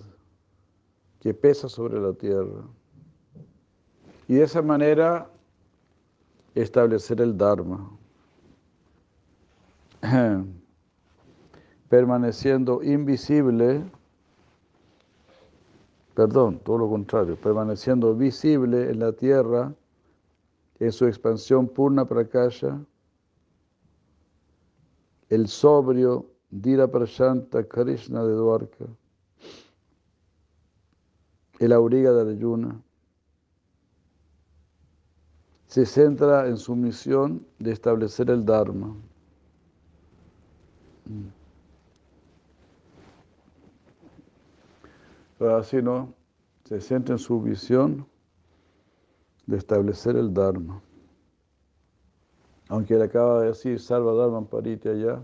que 1.20 1.32
pesa 1.34 1.68
sobre 1.68 2.00
la 2.00 2.12
tierra. 2.12 2.62
Y 4.28 4.34
de 4.34 4.42
esa 4.42 4.62
manera 4.62 5.30
establecer 6.54 7.20
el 7.20 7.36
Dharma, 7.36 7.90
permaneciendo 11.88 12.82
invisible 12.82 13.84
perdón, 16.16 16.58
todo 16.60 16.78
lo 16.78 16.88
contrario, 16.88 17.36
permaneciendo 17.36 18.14
visible 18.14 18.90
en 18.90 19.00
la 19.00 19.12
tierra 19.12 19.74
en 20.78 20.90
su 20.90 21.06
expansión 21.06 21.68
purna 21.68 22.06
prakasha, 22.06 22.80
el 25.28 25.46
sobrio 25.46 26.26
Dira 26.50 26.86
Prashanta 26.86 27.64
Krishna 27.64 28.24
de 28.24 28.34
Dwarka, 28.34 28.86
el 31.58 31.72
auriga 31.72 32.12
de 32.12 32.32
Arjuna, 32.32 32.80
se 35.66 35.84
centra 35.84 36.48
en 36.48 36.56
su 36.56 36.74
misión 36.76 37.44
de 37.58 37.72
establecer 37.72 38.30
el 38.30 38.44
Dharma. 38.44 38.96
Pero 45.38 45.56
así 45.56 45.82
no, 45.82 46.14
se 46.64 46.80
centra 46.80 47.14
en 47.14 47.18
su 47.18 47.40
visión 47.42 48.06
de 49.46 49.58
establecer 49.58 50.16
el 50.16 50.32
Dharma. 50.32 50.80
Aunque 52.68 52.94
él 52.94 53.02
acaba 53.02 53.40
de 53.40 53.48
decir 53.48 53.78
Salva 53.78 54.14
Dharma 54.14 54.48
Parite 54.48 54.88
allá, 54.88 55.20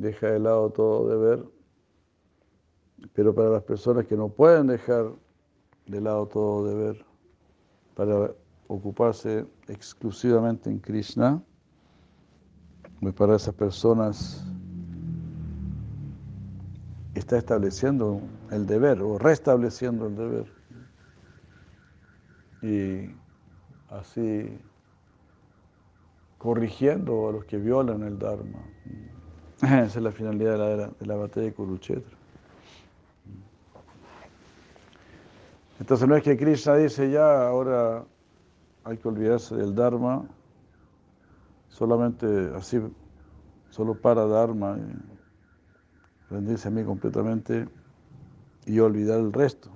deja 0.00 0.28
de 0.28 0.38
lado 0.38 0.70
todo 0.70 1.08
deber, 1.08 1.44
pero 3.12 3.34
para 3.34 3.50
las 3.50 3.62
personas 3.62 4.06
que 4.06 4.16
no 4.16 4.30
pueden 4.30 4.66
dejar 4.66 5.12
de 5.86 6.00
lado 6.00 6.26
todo 6.26 6.64
deber, 6.64 7.04
para 7.94 8.32
ocuparse 8.66 9.46
exclusivamente 9.68 10.70
en 10.70 10.78
Krishna, 10.78 11.42
pues 13.00 13.14
para 13.14 13.36
esas 13.36 13.54
personas 13.54 14.42
está 17.14 17.36
estableciendo 17.36 18.22
el 18.50 18.66
deber 18.66 19.02
o 19.02 19.18
restableciendo 19.18 20.06
el 20.06 20.16
deber. 20.16 20.46
Y 22.62 23.14
así 23.90 24.58
corrigiendo 26.38 27.28
a 27.28 27.32
los 27.32 27.44
que 27.44 27.58
violan 27.58 28.02
el 28.02 28.18
Dharma. 28.18 28.64
Esa 29.62 29.84
es 29.84 29.96
la 29.96 30.10
finalidad 30.10 30.52
de 30.52 30.58
la, 30.58 30.86
de 30.88 31.06
la 31.06 31.16
batalla 31.16 31.46
de 31.46 31.52
Kurukshetra. 31.52 32.16
Entonces 35.78 36.08
no 36.08 36.16
es 36.16 36.22
que 36.22 36.36
Krishna 36.36 36.76
dice 36.76 37.10
ya, 37.10 37.48
ahora 37.48 38.04
hay 38.84 38.96
que 38.96 39.08
olvidarse 39.08 39.54
del 39.56 39.74
Dharma, 39.74 40.24
solamente 41.68 42.26
así, 42.54 42.80
solo 43.70 43.94
para 43.94 44.26
Dharma 44.26 44.78
rendirse 46.30 46.68
a 46.68 46.70
mí 46.70 46.84
completamente 46.84 47.68
y 48.64 48.78
olvidar 48.78 49.20
el 49.20 49.32
resto. 49.32 49.70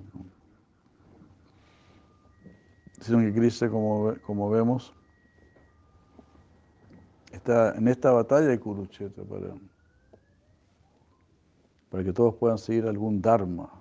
Sino 3.01 3.19
que 3.19 3.33
Cristo, 3.33 3.69
como, 3.69 4.15
como 4.25 4.49
vemos, 4.49 4.93
está 7.31 7.75
en 7.75 7.87
esta 7.87 8.11
batalla 8.11 8.47
de 8.47 8.59
Kurukshetra 8.59 9.23
para, 9.23 9.53
para 11.95 12.03
que 12.03 12.11
todos 12.11 12.35
puedan 12.35 12.57
seguir 12.57 12.85
algún 12.87 13.21
Dharma, 13.21 13.71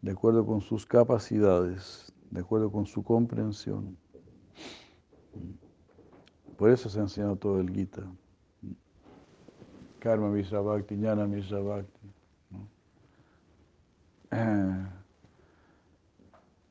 de 0.00 0.12
acuerdo 0.12 0.46
con 0.46 0.62
sus 0.62 0.86
capacidades, 0.86 2.10
de 2.30 2.40
acuerdo 2.40 2.72
con 2.72 2.86
su 2.86 3.04
comprensión. 3.04 3.98
Por 6.56 6.70
eso 6.70 6.88
se 6.88 6.98
ha 6.98 7.02
enseñado 7.02 7.36
todo 7.36 7.60
el 7.60 7.68
Gita. 7.68 8.02
Karma 9.98 10.30
Mishra 10.30 10.62
Bhakti, 10.62 10.96
Jnana 10.96 11.26
Mishra 11.26 11.60
Bhakti. 11.60 12.08
Eh, 14.30 14.86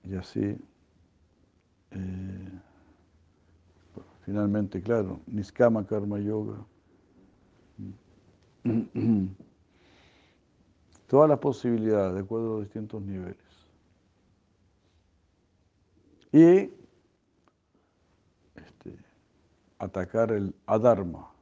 y 0.06 0.16
así, 0.16 0.58
eh, 1.92 2.60
finalmente, 4.22 4.82
claro, 4.82 5.20
Niskama 5.28 5.86
Karma 5.86 6.18
Yoga. 6.18 6.66
Todas 11.08 11.30
las 11.30 11.40
posibilidades 11.40 12.16
de 12.16 12.20
acuerdo 12.22 12.58
a 12.58 12.62
distintos 12.62 13.02
niveles. 13.02 13.38
Y 16.32 16.72
este, 18.56 18.98
atacar 19.80 20.32
el 20.32 20.54
adharma 20.66 21.36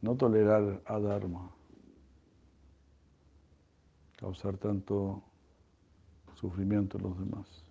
no 0.00 0.16
tolerar 0.16 0.80
a 0.86 0.98
Dharma, 0.98 1.50
causar 4.16 4.56
tanto 4.56 5.22
sufrimiento 6.34 6.98
a 6.98 7.00
los 7.00 7.18
demás. 7.18 7.67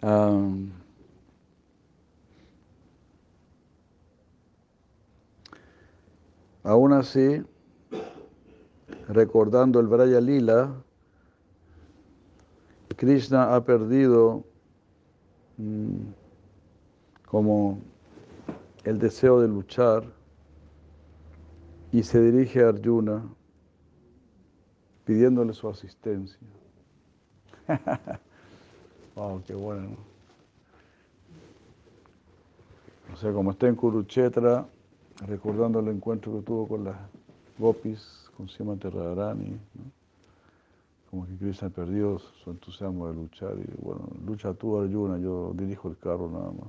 Aún 0.00 0.72
así, 6.92 7.42
recordando 9.08 9.80
el 9.80 9.86
Braya 9.86 10.20
Lila, 10.20 10.74
Krishna 12.96 13.54
ha 13.54 13.64
perdido 13.64 14.44
mm, 15.56 16.10
como 17.26 17.78
el 18.84 18.98
deseo 18.98 19.40
de 19.40 19.48
luchar 19.48 20.02
y 21.92 22.02
se 22.02 22.20
dirige 22.20 22.64
a 22.64 22.70
Arjuna 22.70 23.24
pidiéndole 25.04 25.54
su 25.54 25.68
asistencia. 25.68 26.40
wow, 29.18 29.42
qué 29.44 29.54
bueno. 29.54 29.96
O 33.12 33.16
sea, 33.16 33.32
como 33.32 33.50
está 33.50 33.66
en 33.66 33.74
Kurukshetra, 33.74 34.64
recordando 35.26 35.80
el 35.80 35.88
encuentro 35.88 36.32
que 36.34 36.42
tuvo 36.42 36.68
con 36.68 36.84
las 36.84 36.96
gopis, 37.58 38.30
con 38.36 38.48
Sima 38.48 38.76
Radharani, 38.80 39.58
como 41.10 41.26
que 41.26 41.36
Krishna 41.36 41.68
perdió 41.70 42.18
su 42.18 42.50
entusiasmo 42.50 43.08
de 43.08 43.14
luchar 43.14 43.54
y 43.56 43.82
bueno, 43.82 44.08
lucha 44.24 44.54
tú 44.54 44.78
Arjuna, 44.78 45.18
yo 45.18 45.52
dirijo 45.54 45.88
el 45.88 45.96
carro 45.96 46.30
nada 46.30 46.52
más. 46.52 46.68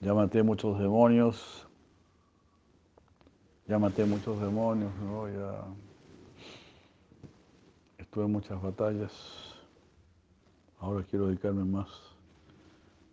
Ya 0.00 0.14
maté 0.14 0.44
muchos 0.44 0.78
demonios, 0.78 1.66
ya 3.68 3.78
maté 3.78 4.04
muchos 4.04 4.40
demonios, 4.40 4.92
¿no? 4.96 5.28
ya 5.28 5.64
estuve 7.98 8.24
en 8.24 8.32
muchas 8.32 8.60
batallas, 8.62 9.12
ahora 10.78 11.04
quiero 11.08 11.26
dedicarme 11.26 11.64
más 11.64 11.88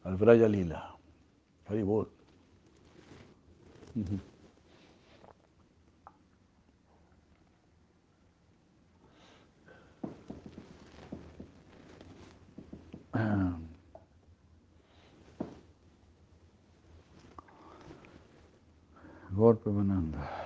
al 0.03 0.15
Braya 0.17 0.47
Lila, 0.47 0.95
Haribol. 1.65 2.09
Mananda. 19.65 20.42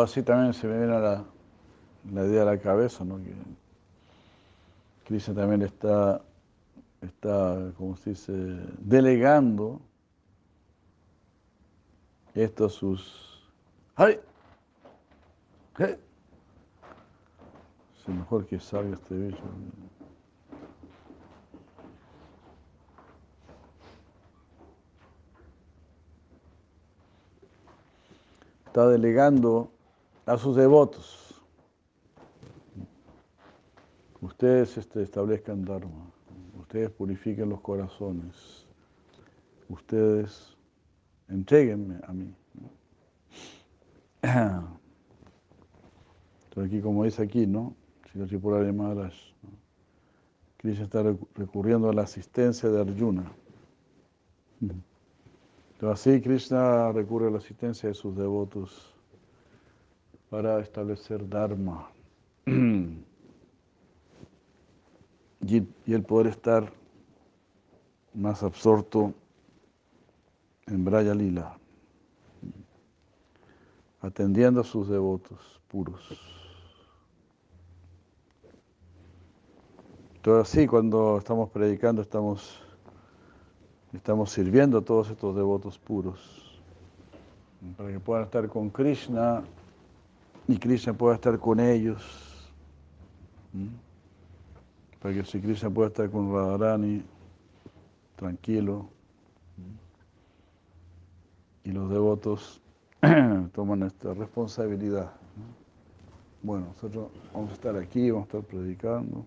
Así 0.00 0.22
también 0.22 0.52
se 0.54 0.66
me 0.66 0.78
viene 0.78 0.98
la, 0.98 1.24
la 2.12 2.24
idea 2.24 2.42
a 2.42 2.46
la 2.46 2.58
cabeza, 2.58 3.04
¿no? 3.04 3.18
Que 3.18 3.34
Krishna 5.04 5.34
también 5.34 5.62
está 5.62 6.20
está, 7.04 7.72
como 7.76 7.96
se 7.96 8.10
dice, 8.10 8.32
delegando 8.78 9.80
esto 12.34 12.66
a 12.66 12.68
sus... 12.68 13.48
¡Ay! 13.94 14.20
¿Qué? 15.76 15.98
Es 17.98 18.08
mejor 18.08 18.46
que 18.46 18.58
salga 18.58 18.94
este 18.94 19.14
bicho. 19.14 19.42
Está 28.66 28.88
delegando 28.88 29.70
a 30.26 30.36
sus 30.38 30.56
devotos. 30.56 31.42
Ustedes 34.20 34.78
este, 34.78 35.02
establezcan 35.02 35.64
Dharma 35.64 36.14
ustedes 36.74 36.90
purifiquen 36.90 37.50
los 37.50 37.60
corazones, 37.60 38.66
ustedes 39.68 40.56
entreguenme 41.28 42.00
a 42.02 42.12
mí. 42.12 42.34
Entonces 46.44 46.72
aquí, 46.72 46.80
como 46.80 47.04
dice 47.04 47.22
aquí, 47.22 47.46
¿no? 47.46 47.76
Si 48.12 48.18
Tripurari 48.18 48.72
Maharaj. 48.72 49.14
Krishna 50.56 50.84
está 50.84 51.02
recurriendo 51.34 51.90
a 51.90 51.92
la 51.92 52.02
asistencia 52.02 52.68
de 52.70 52.80
Arjuna. 52.80 53.30
Entonces 54.60 56.00
así 56.00 56.20
Krishna 56.22 56.90
recurre 56.90 57.28
a 57.28 57.30
la 57.30 57.38
asistencia 57.38 57.88
de 57.88 57.94
sus 57.94 58.16
devotos 58.16 58.93
para 60.34 60.58
establecer 60.58 61.28
Dharma. 61.28 61.88
y, 62.46 62.98
el 65.86 66.02
poder 66.02 66.26
estar 66.26 66.72
más 68.12 68.42
absorto 68.42 69.14
en 70.66 70.84
Braya 70.84 71.14
Lila, 71.14 71.56
atendiendo 74.00 74.62
a 74.62 74.64
sus 74.64 74.88
devotos 74.88 75.60
puros. 75.68 76.02
Entonces 80.16 80.50
así 80.50 80.66
cuando 80.66 81.16
estamos 81.18 81.48
predicando 81.50 82.02
estamos, 82.02 82.60
estamos 83.92 84.32
sirviendo 84.32 84.78
a 84.78 84.82
todos 84.82 85.10
estos 85.10 85.36
devotos 85.36 85.78
puros 85.78 86.60
para 87.76 87.92
que 87.92 88.00
puedan 88.00 88.24
estar 88.24 88.48
con 88.48 88.68
Krishna 88.68 89.44
y 90.48 90.56
Krishna 90.58 90.92
pueda 90.92 91.14
estar 91.14 91.38
con 91.38 91.60
ellos. 91.60 92.02
¿Mm? 93.52 93.84
para 95.04 95.14
que 95.16 95.24
si 95.26 95.38
Krishna 95.38 95.68
pueda 95.68 95.88
estar 95.88 96.10
con 96.10 96.32
Radharani 96.32 97.02
tranquilo 98.16 98.88
y 101.62 101.72
los 101.72 101.90
devotos 101.90 102.62
toman 103.52 103.82
esta 103.82 104.14
responsabilidad. 104.14 105.12
Bueno, 106.42 106.68
nosotros 106.68 107.10
vamos 107.34 107.50
a 107.50 107.52
estar 107.52 107.76
aquí, 107.76 108.10
vamos 108.10 108.28
a 108.32 108.38
estar 108.38 108.48
predicando. 108.50 109.26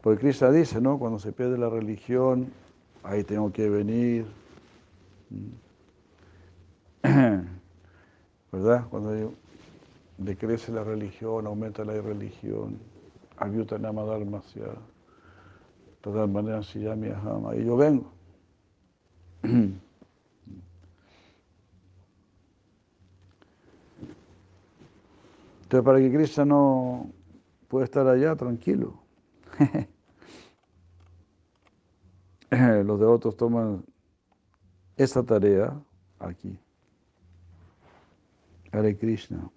Porque 0.00 0.20
Krishna 0.22 0.50
dice, 0.50 0.80
¿no? 0.80 0.98
Cuando 0.98 1.18
se 1.18 1.32
pierde 1.32 1.58
la 1.58 1.68
religión, 1.68 2.50
ahí 3.02 3.24
tengo 3.24 3.52
que 3.52 3.68
venir. 3.68 4.24
¿Verdad? 8.56 8.88
Cuando 8.88 9.34
decrece 10.16 10.72
la 10.72 10.82
religión, 10.82 11.46
aumenta 11.46 11.84
la 11.84 11.94
irreligión 11.94 12.78
Avyutanama 13.36 14.02
Dharmasya, 14.04 14.68
todas 16.00 16.26
maneras 16.26 16.68
Siyami 16.68 17.10
Ahama, 17.10 17.54
y 17.54 17.66
yo 17.66 17.76
vengo. 17.76 18.10
Entonces, 19.42 19.78
para 25.84 25.98
que 25.98 26.10
Krishna 26.10 26.46
no 26.46 27.10
pueda 27.68 27.84
estar 27.84 28.08
allá 28.08 28.34
tranquilo, 28.36 29.02
los 32.50 33.00
devotos 33.00 33.36
toman 33.36 33.84
esa 34.96 35.22
tarea 35.22 35.78
aquí. 36.18 36.58
Hare 38.76 38.94
Krishna. 38.94 39.50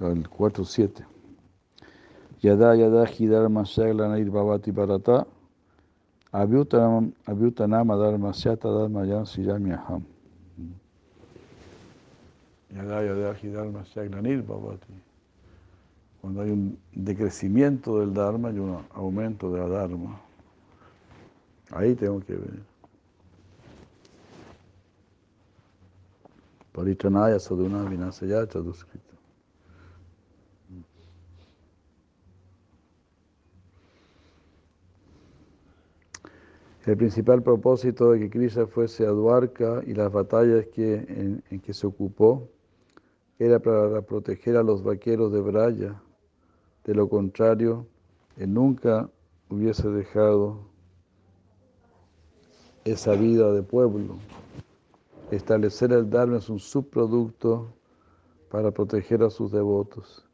el 0.00 0.28
4-7. 0.28 1.04
Yada 2.42 2.74
yada 2.74 3.06
hidharma 3.06 3.64
shagla 3.64 4.08
bhavati 4.08 4.70
bharata 4.70 5.26
avyutanama 6.34 7.96
dharma 7.96 8.32
syata 8.32 8.68
dharma 8.68 9.06
yan 9.06 9.24
siyami 9.24 9.72
aham. 9.72 10.02
Cuando 16.20 16.40
hay 16.40 16.50
un 16.50 16.78
decrecimiento 16.92 18.00
del 18.00 18.12
Dharma 18.14 18.50
y 18.50 18.58
un 18.58 18.84
aumento 18.94 19.52
de 19.52 19.60
la 19.60 19.68
Dharma. 19.68 20.20
Ahí 21.70 21.94
tengo 21.94 22.18
que 22.20 22.32
ver. 22.32 22.62
Paritranaya 26.72 27.38
sadhuna 27.38 27.84
vinasaya 27.84 28.48
chaduskrita. 28.48 29.13
El 36.86 36.98
principal 36.98 37.42
propósito 37.42 38.10
de 38.10 38.18
que 38.20 38.30
Krishna 38.30 38.66
fuese 38.66 39.06
a 39.06 39.10
Dwarka 39.10 39.82
y 39.86 39.94
las 39.94 40.12
batallas 40.12 40.66
que, 40.66 40.96
en, 40.96 41.42
en 41.50 41.60
que 41.60 41.72
se 41.72 41.86
ocupó 41.86 42.46
era 43.38 43.58
para 43.58 44.02
proteger 44.02 44.58
a 44.58 44.62
los 44.62 44.82
vaqueros 44.82 45.32
de 45.32 45.40
Braya. 45.40 46.02
De 46.84 46.94
lo 46.94 47.08
contrario, 47.08 47.86
él 48.36 48.52
nunca 48.52 49.08
hubiese 49.48 49.88
dejado 49.88 50.58
esa 52.84 53.12
vida 53.12 53.50
de 53.52 53.62
pueblo. 53.62 54.16
Establecer 55.30 55.90
el 55.92 56.10
Dharma 56.10 56.36
es 56.36 56.50
un 56.50 56.58
subproducto 56.58 57.72
para 58.50 58.70
proteger 58.72 59.22
a 59.22 59.30
sus 59.30 59.50
devotos. 59.50 60.26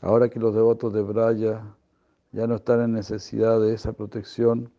Ahora 0.00 0.28
que 0.28 0.38
los 0.38 0.54
devotos 0.54 0.92
de 0.92 1.02
Braya 1.02 1.64
ya 2.30 2.46
no 2.46 2.54
están 2.54 2.80
en 2.80 2.92
necesidad 2.92 3.60
de 3.60 3.74
esa 3.74 3.92
protección, 3.92 4.70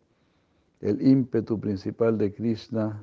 el 0.80 1.06
ímpetu 1.06 1.58
principal 1.58 2.18
de 2.18 2.32
Krishna 2.32 3.02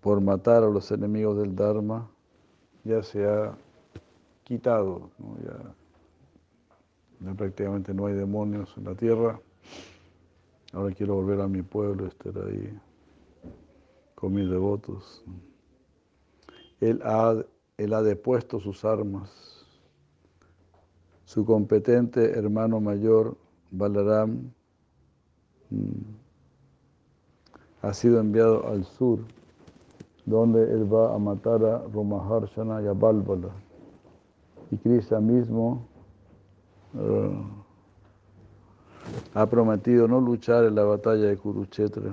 por 0.00 0.20
matar 0.20 0.64
a 0.64 0.68
los 0.68 0.90
enemigos 0.90 1.38
del 1.38 1.54
Dharma 1.54 2.10
ya 2.84 3.02
se 3.02 3.24
ha 3.24 3.56
quitado, 4.44 5.10
ya, 5.44 7.34
prácticamente 7.34 7.94
no 7.94 8.06
hay 8.06 8.14
demonios 8.14 8.74
en 8.76 8.84
la 8.84 8.94
tierra. 8.94 9.40
Ahora 10.72 10.94
quiero 10.94 11.14
volver 11.14 11.40
a 11.40 11.48
mi 11.48 11.62
pueblo, 11.62 12.06
estar 12.06 12.36
ahí 12.38 12.76
con 14.14 14.34
mis 14.34 14.48
devotos. 14.48 15.24
Él 16.80 17.00
ha, 17.04 17.36
él 17.76 17.94
ha 17.94 18.02
depuesto 18.02 18.58
sus 18.58 18.84
armas. 18.84 19.66
Su 21.24 21.44
competente 21.44 22.36
hermano 22.36 22.80
mayor, 22.80 23.36
Balaram, 23.70 24.50
mm, 25.70 26.21
ha 27.82 27.92
sido 27.92 28.20
enviado 28.20 28.66
al 28.68 28.84
sur, 28.84 29.18
donde 30.24 30.62
él 30.72 30.92
va 30.92 31.14
a 31.14 31.18
matar 31.18 31.64
a 31.64 31.82
Romaharshana 31.92 32.80
y 32.82 32.86
a 32.86 32.92
Balbala. 32.92 33.50
Y 34.70 34.76
Krishna 34.76 35.20
mismo 35.20 35.84
uh, 36.94 37.44
ha 39.34 39.46
prometido 39.46 40.06
no 40.06 40.20
luchar 40.20 40.64
en 40.64 40.76
la 40.76 40.84
batalla 40.84 41.26
de 41.26 41.36
Kurukshetra. 41.36 42.12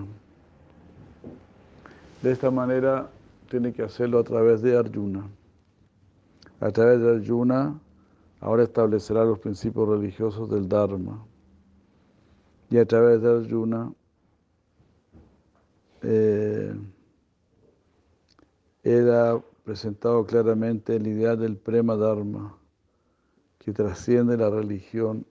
De 2.23 2.32
esta 2.32 2.49
manera 2.49 3.08
tiene 3.49 3.71
que 3.71 3.84
hacerlo 3.84 4.19
a 4.19 4.23
través 4.23 4.62
de 4.62 4.75
Arjuna. 4.75 5.27
A 6.60 6.71
través 6.71 6.99
de 6.99 7.15
Arjuna 7.15 7.79
ahora 8.41 8.63
establecerá 8.63 9.23
los 9.23 9.39
principios 9.39 9.88
religiosos 9.88 10.49
del 10.49 10.67
Dharma. 10.67 11.23
Y 12.71 12.77
a 12.77 12.86
través 12.86 13.21
de 13.21 13.29
Arjuna 13.29 13.91
eh, 16.01 16.73
él 18.83 19.12
ha 19.13 19.41
presentado 19.63 20.25
claramente 20.25 20.95
el 20.95 21.07
ideal 21.07 21.39
del 21.39 21.57
Prema 21.57 21.95
Dharma, 21.95 22.57
que 23.59 23.73
trasciende 23.73 24.38
la 24.38 24.49
religión, 24.49 25.25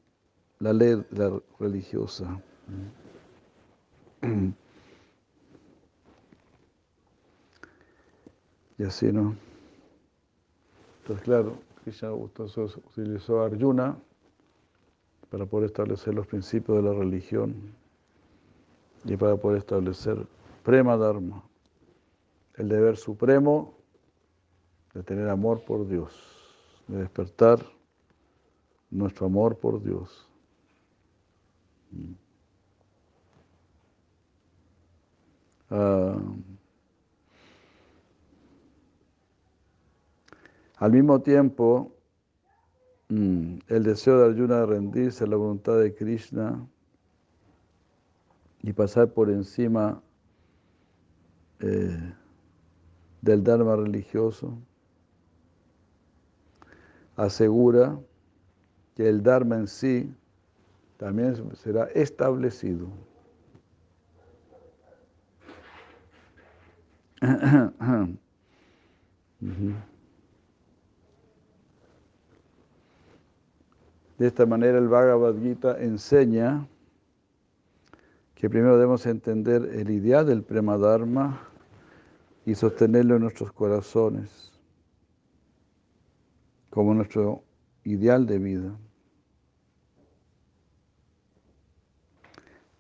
la 0.58 0.72
ley 0.72 1.04
la 1.10 1.40
religiosa. 1.58 2.40
Y 8.78 8.84
así, 8.84 9.12
¿no? 9.12 9.34
Entonces, 11.00 11.24
claro, 11.24 11.58
Krishna 11.82 12.12
utilizó 12.12 13.42
Arjuna 13.42 13.98
para 15.30 15.46
poder 15.46 15.66
establecer 15.66 16.14
los 16.14 16.26
principios 16.26 16.76
de 16.78 16.82
la 16.84 16.92
religión 16.92 17.74
y 19.04 19.16
para 19.16 19.36
poder 19.36 19.58
establecer 19.58 20.26
Prema 20.68 20.98
Dharma, 20.98 21.42
el 22.56 22.68
deber 22.68 22.98
supremo 22.98 23.78
de 24.92 25.02
tener 25.02 25.26
amor 25.30 25.64
por 25.64 25.88
Dios, 25.88 26.12
de 26.88 26.98
despertar 26.98 27.64
nuestro 28.90 29.24
amor 29.24 29.56
por 29.56 29.82
Dios. 29.82 30.28
Uh, 35.70 36.36
Al 40.76 40.92
mismo 40.92 41.22
tiempo, 41.22 41.96
mm, 43.08 43.56
el 43.68 43.84
deseo 43.84 44.18
de 44.18 44.26
Arjuna 44.26 44.60
de 44.60 44.66
rendirse 44.66 45.24
a 45.24 45.28
la 45.28 45.36
voluntad 45.36 45.78
de 45.78 45.94
Krishna 45.94 46.68
y 48.60 48.74
pasar 48.74 49.14
por 49.14 49.30
encima 49.30 50.02
eh, 51.60 52.14
del 53.22 53.42
Dharma 53.42 53.76
religioso 53.76 54.56
asegura 57.16 57.98
que 58.94 59.08
el 59.08 59.22
Dharma 59.22 59.56
en 59.56 59.66
sí 59.66 60.14
también 60.96 61.34
será 61.56 61.84
establecido. 61.94 62.88
De 74.18 74.26
esta 74.26 74.46
manera 74.46 74.78
el 74.78 74.88
Bhagavad 74.88 75.34
Gita 75.40 75.80
enseña 75.80 76.66
que 78.38 78.48
primero 78.48 78.76
debemos 78.76 79.04
entender 79.06 79.68
el 79.74 79.90
ideal 79.90 80.24
del 80.24 80.44
Prema 80.44 80.78
Dharma 80.78 81.42
y 82.46 82.54
sostenerlo 82.54 83.16
en 83.16 83.22
nuestros 83.22 83.50
corazones 83.50 84.52
como 86.70 86.94
nuestro 86.94 87.42
ideal 87.82 88.26
de 88.26 88.38
vida. 88.38 88.78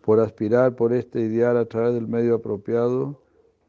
Por 0.00 0.20
aspirar 0.20 0.76
por 0.76 0.92
este 0.92 1.22
ideal 1.22 1.56
a 1.56 1.64
través 1.64 1.94
del 1.94 2.06
medio 2.06 2.36
apropiado, 2.36 3.20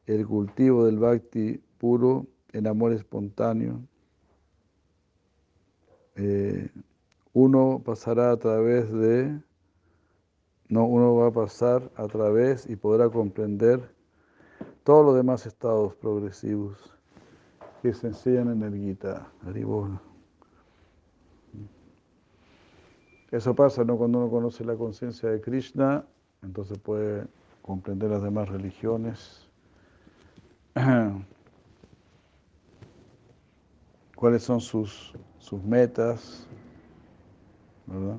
el 0.05 0.27
cultivo 0.27 0.85
del 0.85 0.99
bhakti 0.99 1.59
puro 1.79 2.27
en 2.53 2.67
amor 2.67 2.93
espontáneo, 2.93 3.81
eh, 6.17 6.69
uno 7.33 7.81
pasará 7.83 8.31
a 8.31 8.37
través 8.37 8.91
de, 8.91 9.41
no, 10.69 10.85
uno 10.85 11.15
va 11.15 11.27
a 11.27 11.31
pasar 11.31 11.91
a 11.95 12.07
través 12.07 12.69
y 12.69 12.75
podrá 12.75 13.09
comprender 13.09 13.93
todos 14.83 15.03
los 15.03 15.15
demás 15.15 15.47
estados 15.47 15.95
progresivos 15.95 16.95
que 17.81 17.93
se 17.93 18.07
enseñan 18.07 18.51
en 18.51 18.61
el 18.63 18.75
Gita. 18.75 19.27
Eso 23.31 23.55
pasa 23.55 23.83
¿no? 23.83 23.97
cuando 23.97 24.19
uno 24.19 24.29
conoce 24.29 24.63
la 24.63 24.75
conciencia 24.75 25.29
de 25.29 25.41
Krishna, 25.41 26.05
entonces 26.43 26.77
puede 26.77 27.25
comprender 27.63 28.11
las 28.11 28.21
demás 28.21 28.47
religiones. 28.49 29.47
¿Cuáles 34.15 34.43
son 34.43 34.61
sus, 34.61 35.13
sus 35.39 35.63
metas? 35.63 36.47
¿verdad? 37.87 38.17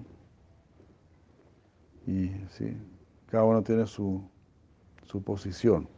Y 2.10 2.28
sí, 2.50 2.76
cada 3.26 3.44
uno 3.44 3.62
tiene 3.62 3.86
su, 3.86 4.20
su 5.04 5.22
posición. 5.22 5.88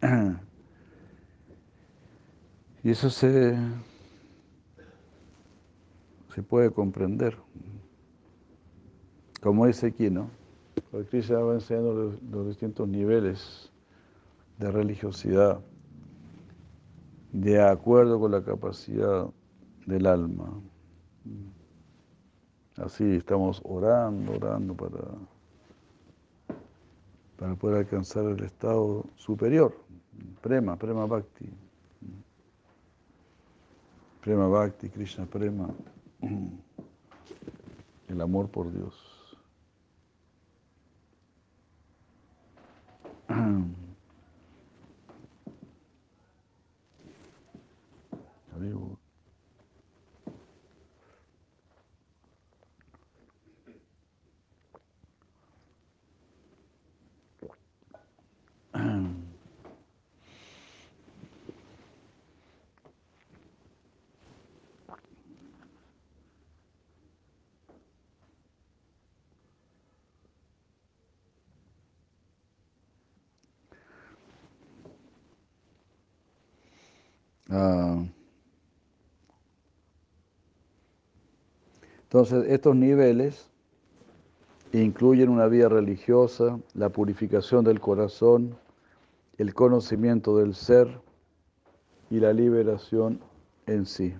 Y 2.84 2.92
eso 2.92 3.10
se, 3.10 3.58
se 6.32 6.42
puede 6.44 6.70
comprender. 6.70 7.36
Como 9.42 9.66
dice 9.66 9.88
aquí, 9.88 10.08
¿no? 10.08 10.30
Krishna 11.10 11.40
va 11.40 11.54
enseñando 11.54 11.92
los, 11.92 12.22
los 12.22 12.46
distintos 12.46 12.88
niveles 12.88 13.72
de 14.58 14.70
religiosidad 14.70 15.60
de 17.32 17.60
acuerdo 17.60 18.20
con 18.20 18.30
la 18.30 18.44
capacidad 18.44 19.26
del 19.86 20.06
alma. 20.06 20.62
Así 22.84 23.16
estamos 23.16 23.60
orando, 23.64 24.34
orando 24.34 24.74
para, 24.74 25.00
para 27.36 27.54
poder 27.56 27.78
alcanzar 27.78 28.24
el 28.24 28.44
estado 28.44 29.04
superior, 29.16 29.74
prema, 30.40 30.76
prema 30.76 31.04
bhakti. 31.06 31.50
Prema 34.20 34.46
bhakti, 34.46 34.88
Krishna 34.90 35.26
prema, 35.26 35.70
el 38.08 38.20
amor 38.20 38.48
por 38.48 38.72
Dios. 38.72 39.18
Ah. 77.50 78.04
Entonces, 82.02 82.44
estos 82.50 82.76
niveles 82.76 83.48
incluyen 84.72 85.30
una 85.30 85.46
vida 85.46 85.68
religiosa, 85.70 86.58
la 86.74 86.90
purificación 86.90 87.64
del 87.64 87.80
corazón, 87.80 88.54
el 89.38 89.54
conocimiento 89.54 90.36
del 90.36 90.54
ser 90.54 91.00
y 92.10 92.20
la 92.20 92.32
liberación 92.32 93.20
en 93.66 93.86
sí. 93.86 94.14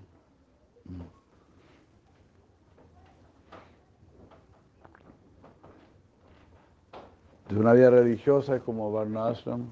de 7.49 7.57
una 7.59 7.73
vida 7.73 7.91
religiosa 7.91 8.57
es 8.57 8.63
como 8.63 8.93
Varnashram, 8.93 9.71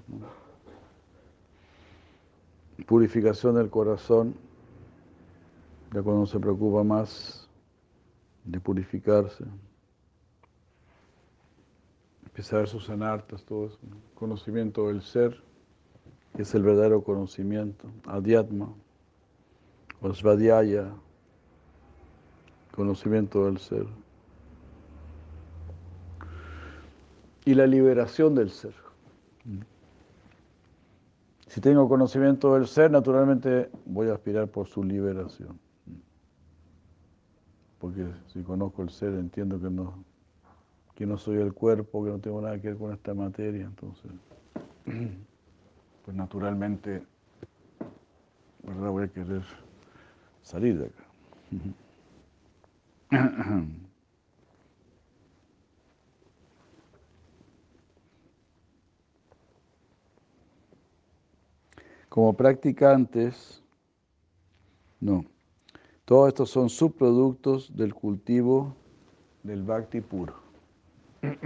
purificación 2.86 3.54
del 3.54 3.68
corazón, 3.68 4.34
ya 5.92 6.02
cuando 6.02 6.20
uno 6.20 6.26
se 6.26 6.40
preocupa 6.40 6.82
más 6.84 7.48
de 8.44 8.60
purificarse 8.60 9.44
empieza 12.36 12.56
a 12.56 12.58
ver 12.58 12.68
sus 12.68 12.90
anartas, 12.90 13.42
todo 13.44 13.68
eso, 13.68 13.78
conocimiento 14.14 14.88
del 14.88 15.00
ser, 15.00 15.42
que 16.34 16.42
es 16.42 16.54
el 16.54 16.62
verdadero 16.62 17.02
conocimiento, 17.02 17.88
adhyatma, 18.06 18.74
o 20.02 20.12
svadhyaya, 20.12 20.92
conocimiento 22.74 23.46
del 23.46 23.56
ser. 23.56 23.86
Y 27.46 27.54
la 27.54 27.66
liberación 27.66 28.34
del 28.34 28.50
ser. 28.50 28.74
Si 31.46 31.62
tengo 31.62 31.88
conocimiento 31.88 32.52
del 32.52 32.66
ser, 32.66 32.90
naturalmente 32.90 33.70
voy 33.86 34.10
a 34.10 34.12
aspirar 34.12 34.46
por 34.48 34.66
su 34.66 34.84
liberación. 34.84 35.58
Porque 37.78 38.06
si 38.26 38.42
conozco 38.42 38.82
el 38.82 38.90
ser, 38.90 39.14
entiendo 39.14 39.58
que 39.58 39.70
no, 39.70 40.04
que 40.96 41.06
no 41.06 41.18
soy 41.18 41.36
el 41.36 41.52
cuerpo, 41.52 42.02
que 42.04 42.10
no 42.10 42.18
tengo 42.18 42.40
nada 42.40 42.58
que 42.58 42.68
ver 42.68 42.78
con 42.78 42.92
esta 42.92 43.12
materia, 43.12 43.66
entonces, 43.66 44.10
pues 46.04 46.16
naturalmente, 46.16 47.02
¿verdad? 48.62 48.90
Voy 48.90 49.04
a 49.04 49.08
querer 49.08 49.42
salir 50.42 50.78
de 50.78 50.86
acá. 50.86 51.04
Como 62.08 62.32
practicantes, 62.32 63.62
no. 64.98 65.26
Todos 66.06 66.28
estos 66.28 66.48
son 66.48 66.70
subproductos 66.70 67.76
del 67.76 67.92
cultivo 67.92 68.74
del 69.42 69.62
bhakti 69.62 70.00
puro. 70.00 70.45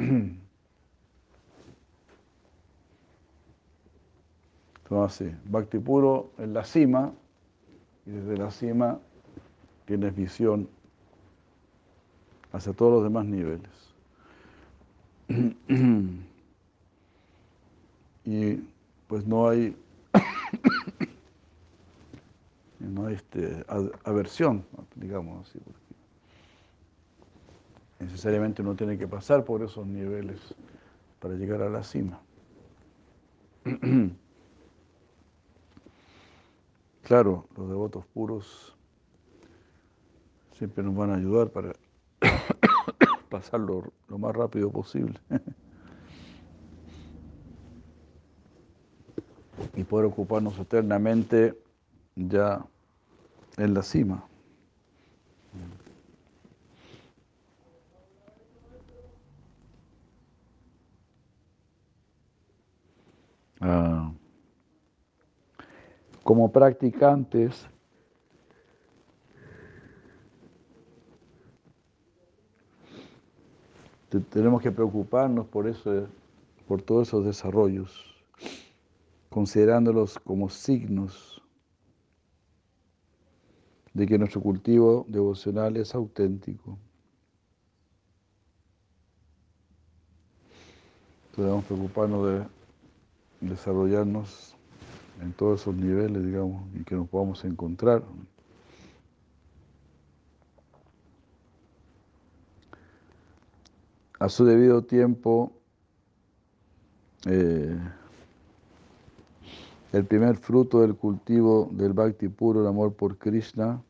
Entonces, 4.83 5.33
bhakti 5.45 5.79
puro 5.79 6.33
en 6.39 6.53
la 6.53 6.65
cima, 6.65 7.13
y 8.07 8.11
desde 8.11 8.37
la 8.37 8.51
cima 8.51 8.99
tienes 9.87 10.17
visión 10.17 10.69
hacia 12.53 12.73
todos 12.73 12.95
los 12.95 13.05
demás 13.05 13.25
niveles. 13.25 13.71
y 18.25 18.57
pues 19.07 19.25
no 19.27 19.49
hay, 19.49 19.77
no 22.81 23.07
hay 23.07 23.15
este, 23.15 23.65
aversión, 24.05 24.65
digamos 24.97 25.49
así, 25.49 25.61
necesariamente 28.01 28.63
uno 28.63 28.75
tiene 28.75 28.99
que 28.99 29.07
pasar 29.07 29.45
por 29.45 29.63
esos 29.63 29.87
niveles 29.87 30.41
para 31.21 31.35
llegar 31.35 31.63
a 31.63 31.71
la 31.71 31.83
cima. 31.83 32.21
Claro, 37.03 37.47
los 37.57 37.69
devotos 37.69 38.07
puros 38.07 38.77
siempre 40.53 40.85
nos 40.85 40.95
van 40.95 41.11
a 41.11 41.17
ayudar 41.17 41.51
para 41.51 41.73
pasarlo 43.29 43.93
lo 44.07 44.19
más 44.19 44.33
rápido 44.37 44.71
posible. 44.71 45.19
y 49.75 49.85
poder 49.85 50.07
ocuparnos 50.07 50.59
eternamente 50.59 51.59
ya 52.15 52.65
en 53.57 53.75
la 53.75 53.83
cima. 53.83 54.25
Ah. 63.61 64.11
como 66.25 66.51
practicantes, 66.51 67.69
tenemos 74.31 74.63
que 74.63 74.73
preocuparnos 74.73 75.47
por 75.47 75.69
eso, 75.69 76.09
por 76.67 76.81
todos 76.81 77.09
esos 77.09 77.25
desarrollos, 77.25 78.25
considerándolos 79.29 80.19
como 80.19 80.49
signos 80.49 81.43
de 83.93 84.07
que 84.07 84.19
nuestro 84.19 84.41
cultivo 84.41 85.05
devocional 85.09 85.77
es 85.77 85.95
auténtico. 85.95 86.79
Debemos 91.37 91.65
preocuparnos 91.65 92.27
de 92.27 92.60
desarrollarnos 93.41 94.55
en 95.21 95.33
todos 95.33 95.63
esos 95.63 95.75
niveles, 95.75 96.25
digamos, 96.25 96.63
y 96.75 96.85
que 96.85 96.95
nos 96.95 97.09
podamos 97.09 97.45
encontrar. 97.45 98.03
A 104.19 104.29
su 104.29 104.45
debido 104.45 104.83
tiempo, 104.83 105.53
eh, 107.27 107.79
el 109.93 110.05
primer 110.05 110.37
fruto 110.37 110.81
del 110.83 110.95
cultivo 110.95 111.69
del 111.73 111.93
bhakti 111.93 112.29
puro, 112.29 112.61
el 112.61 112.67
amor 112.67 112.95
por 112.95 113.17
Krishna, 113.19 113.83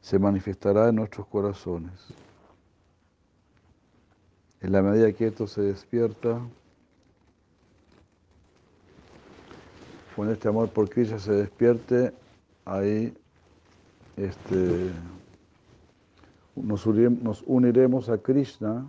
se 0.00 0.18
manifestará 0.18 0.88
en 0.88 0.96
nuestros 0.96 1.26
corazones. 1.26 1.92
En 4.60 4.72
la 4.72 4.82
medida 4.82 5.12
que 5.12 5.28
esto 5.28 5.46
se 5.46 5.62
despierta, 5.62 6.40
cuando 10.20 10.34
este 10.34 10.48
amor 10.48 10.68
por 10.68 10.90
Krishna 10.90 11.18
se 11.18 11.32
despierte, 11.32 12.12
ahí 12.66 13.16
este, 14.18 14.92
nos, 16.54 16.84
uniremos 17.46 18.10
a 18.10 18.18
Krishna 18.18 18.86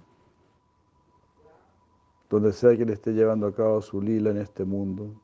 donde 2.30 2.52
sea 2.52 2.76
que 2.76 2.84
Él 2.84 2.90
esté 2.90 3.14
llevando 3.14 3.48
a 3.48 3.56
cabo 3.56 3.82
su 3.82 4.02
lila 4.02 4.32
en 4.32 4.40
este 4.40 4.66
mundo. 4.66 5.16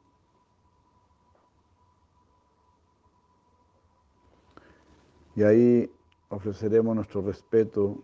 Y 5.35 5.43
ahí 5.43 5.91
ofreceremos 6.29 6.95
nuestro 6.95 7.21
respeto, 7.21 8.01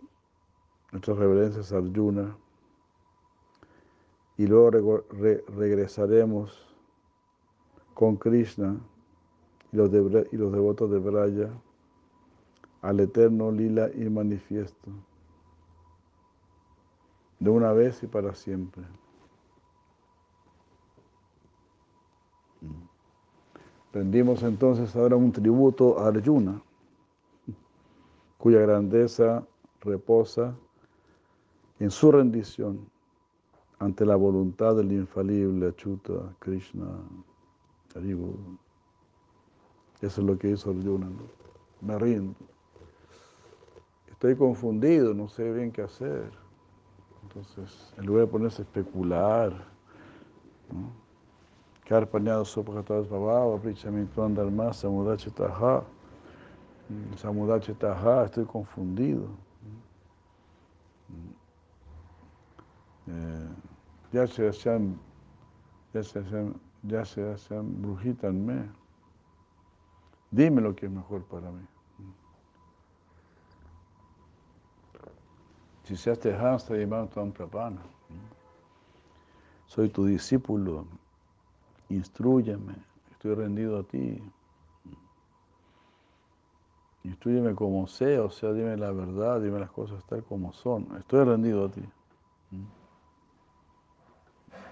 nuestras 0.92 1.16
reverencias 1.16 1.72
a 1.72 1.78
Arjuna, 1.78 2.36
y 4.36 4.46
luego 4.46 4.70
regresaremos 5.56 6.73
con 7.94 8.16
Krishna 8.16 8.76
y 9.72 9.76
los, 9.76 9.90
y 10.32 10.36
los 10.36 10.52
devotos 10.52 10.90
de 10.90 10.98
Braya 10.98 11.50
al 12.82 13.00
eterno 13.00 13.50
lila 13.50 13.88
y 13.94 14.10
manifiesto 14.10 14.90
de 17.38 17.50
una 17.50 17.72
vez 17.72 18.02
y 18.02 18.06
para 18.06 18.34
siempre. 18.34 18.82
Rendimos 23.92 24.42
entonces 24.42 24.94
ahora 24.96 25.16
un 25.16 25.30
tributo 25.30 25.98
a 25.98 26.08
Arjuna, 26.08 26.60
cuya 28.38 28.60
grandeza 28.60 29.46
reposa 29.80 30.54
en 31.78 31.90
su 31.90 32.10
rendición 32.10 32.88
ante 33.78 34.04
la 34.04 34.16
voluntad 34.16 34.76
del 34.76 34.92
infalible 34.92 35.68
Achuta 35.68 36.34
Krishna 36.38 36.86
Haribu. 37.94 38.58
Eso 40.00 40.20
es 40.20 40.26
lo 40.26 40.38
que 40.38 40.50
hizo 40.50 40.70
Arjuna. 40.70 41.08
Me 41.80 41.98
rindo. 41.98 42.34
Estoy 44.10 44.36
confundido, 44.36 45.12
no 45.14 45.28
sé 45.28 45.52
bien 45.52 45.70
qué 45.70 45.82
hacer. 45.82 46.30
Entonces, 47.22 47.92
en 47.98 48.06
lugar 48.06 48.26
de 48.26 48.32
ponerse 48.32 48.62
a 48.62 48.64
especular, 48.64 49.52
¿no? 50.72 51.04
Karpañado 51.86 52.44
sopakatas 52.44 53.08
bababa, 53.08 53.58
prichamituan 53.60 54.34
dharma, 54.34 54.72
samudachitaha, 54.72 55.84
samudachitaha, 57.16 58.24
estoy 58.24 58.46
confundido. 58.46 59.28
Eh, 63.06 63.48
ya 64.12 64.26
se 64.26 64.48
hacían, 64.48 64.98
ya 65.92 66.02
se 66.02 66.20
hacían, 66.20 66.54
ya 66.86 67.04
se 67.04 67.32
hacían 67.32 67.80
brujitanme. 67.82 68.70
Dime 70.30 70.60
lo 70.60 70.74
que 70.74 70.86
es 70.86 70.92
mejor 70.92 71.24
para 71.24 71.50
mí. 71.50 71.64
Si 75.84 75.96
se 75.96 76.10
hace 76.10 76.34
hasta 76.34 76.80
y 76.80 76.86
tan 76.86 77.32
prapana. 77.32 77.82
soy 79.66 79.88
tu 79.90 80.06
discípulo, 80.06 80.86
instruyeme, 81.90 82.74
estoy 83.10 83.34
rendido 83.34 83.78
a 83.80 83.82
ti. 83.82 84.22
Instruyeme 87.02 87.54
como 87.54 87.86
sea, 87.86 88.22
o 88.22 88.30
sea, 88.30 88.52
dime 88.52 88.78
la 88.78 88.92
verdad, 88.92 89.42
dime 89.42 89.60
las 89.60 89.70
cosas 89.70 90.02
tal 90.06 90.24
como 90.24 90.54
son. 90.54 90.88
Estoy 90.96 91.24
rendido 91.24 91.66
a 91.66 91.68
ti. 91.70 91.82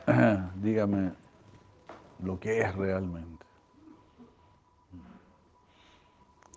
Dígame 0.63 1.22
lo 2.23 2.39
que 2.39 2.61
es 2.61 2.75
realmente. 2.75 3.45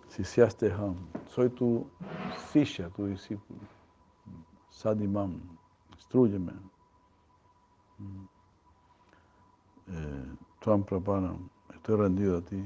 Si 0.08 0.24
seas 0.24 0.56
Teham, 0.56 0.96
soy 1.34 1.50
tu 1.50 1.86
sisha, 2.52 2.88
tu 2.90 3.06
discípulo. 3.06 3.60
Sadimam, 4.70 5.40
instruyeme. 5.96 6.52
Eh, 9.88 10.36
Tuam 10.60 10.84
Prapanam, 10.84 11.48
estoy 11.74 11.96
rendido 11.96 12.38
a 12.38 12.42
ti. 12.42 12.64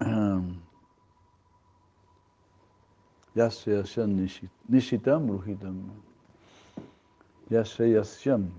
Yasyasyam 3.36 4.28
Nishitam 4.68 6.09
Bruhitam. 7.50 7.84
Yasyasyam. 7.86 8.50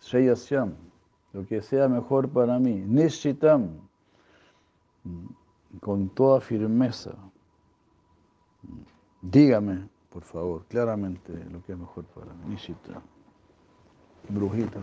Shayasyam. 0.00 0.74
Lo 1.32 1.46
que 1.46 1.62
sea 1.62 1.88
mejor 1.88 2.28
para 2.28 2.58
mí. 2.58 2.74
Nishitam. 2.86 3.88
Con 5.80 6.08
toda 6.10 6.40
firmeza. 6.40 7.14
Dígame, 9.20 9.88
por 10.10 10.22
favor, 10.22 10.64
claramente 10.68 11.32
lo 11.50 11.62
que 11.62 11.72
es 11.72 11.78
mejor 11.78 12.04
para 12.06 12.32
mí. 12.34 12.54
Nishitam. 12.54 13.02
Bruhitam. 14.28 14.82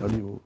Haribo. 0.00 0.40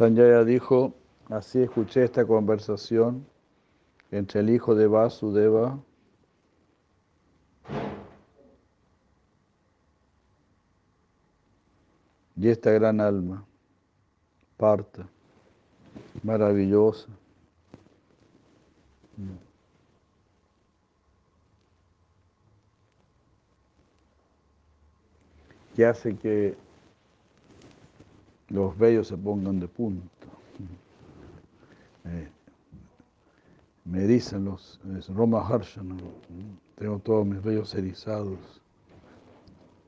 Sanjaya 0.00 0.44
dijo, 0.44 0.94
así 1.28 1.60
escuché 1.60 2.04
esta 2.04 2.24
conversación 2.24 3.26
entre 4.10 4.40
el 4.40 4.48
hijo 4.48 4.74
de 4.74 4.86
Vasudeva 4.86 5.78
y 12.34 12.48
esta 12.48 12.70
gran 12.70 12.98
alma, 12.98 13.44
parta, 14.56 15.06
maravillosa. 16.22 17.10
que 25.76 25.84
hace 25.84 26.16
que 26.16 26.56
los 28.50 28.76
vellos 28.76 29.08
se 29.08 29.16
pongan 29.16 29.60
de 29.60 29.68
punto. 29.68 30.08
Eh, 32.04 32.28
me 33.84 34.06
dicen 34.06 34.44
los 34.44 34.80
Roma 35.08 35.40
Harshana, 35.46 35.96
tengo 36.76 36.98
todos 36.98 37.26
mis 37.26 37.42
vellos 37.42 37.74
erizados. 37.74 38.38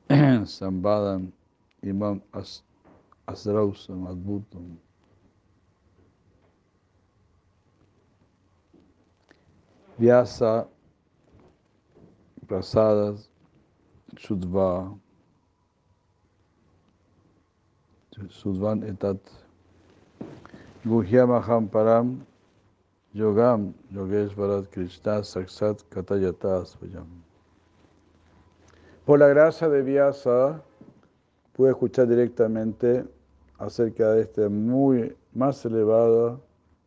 Sambadan 0.45 1.31
Imam 1.81 2.21
As, 2.31 2.63
Asrausam 3.25 4.07
Adbutam. 4.07 4.77
Vyasa 9.97 10.67
Prasadas 12.47 13.29
Shudva 14.15 14.97
Sudvan 18.13 18.83
etat 18.83 19.17
Guhyamaham 20.85 21.67
param 21.67 22.21
yogam 23.15 23.73
yogeshvarat 23.91 24.69
krishna 24.71 25.23
saksat 25.23 25.83
katayata 25.89 26.63
svayam. 26.63 27.07
Por 29.05 29.17
la 29.17 29.27
gracia 29.29 29.67
de 29.67 29.81
Vyasa 29.81 30.61
pude 31.53 31.71
escuchar 31.71 32.07
directamente 32.07 33.03
acerca 33.57 34.11
de 34.11 34.21
este 34.21 34.47
muy 34.47 35.15
más 35.33 35.65
elevado 35.65 36.39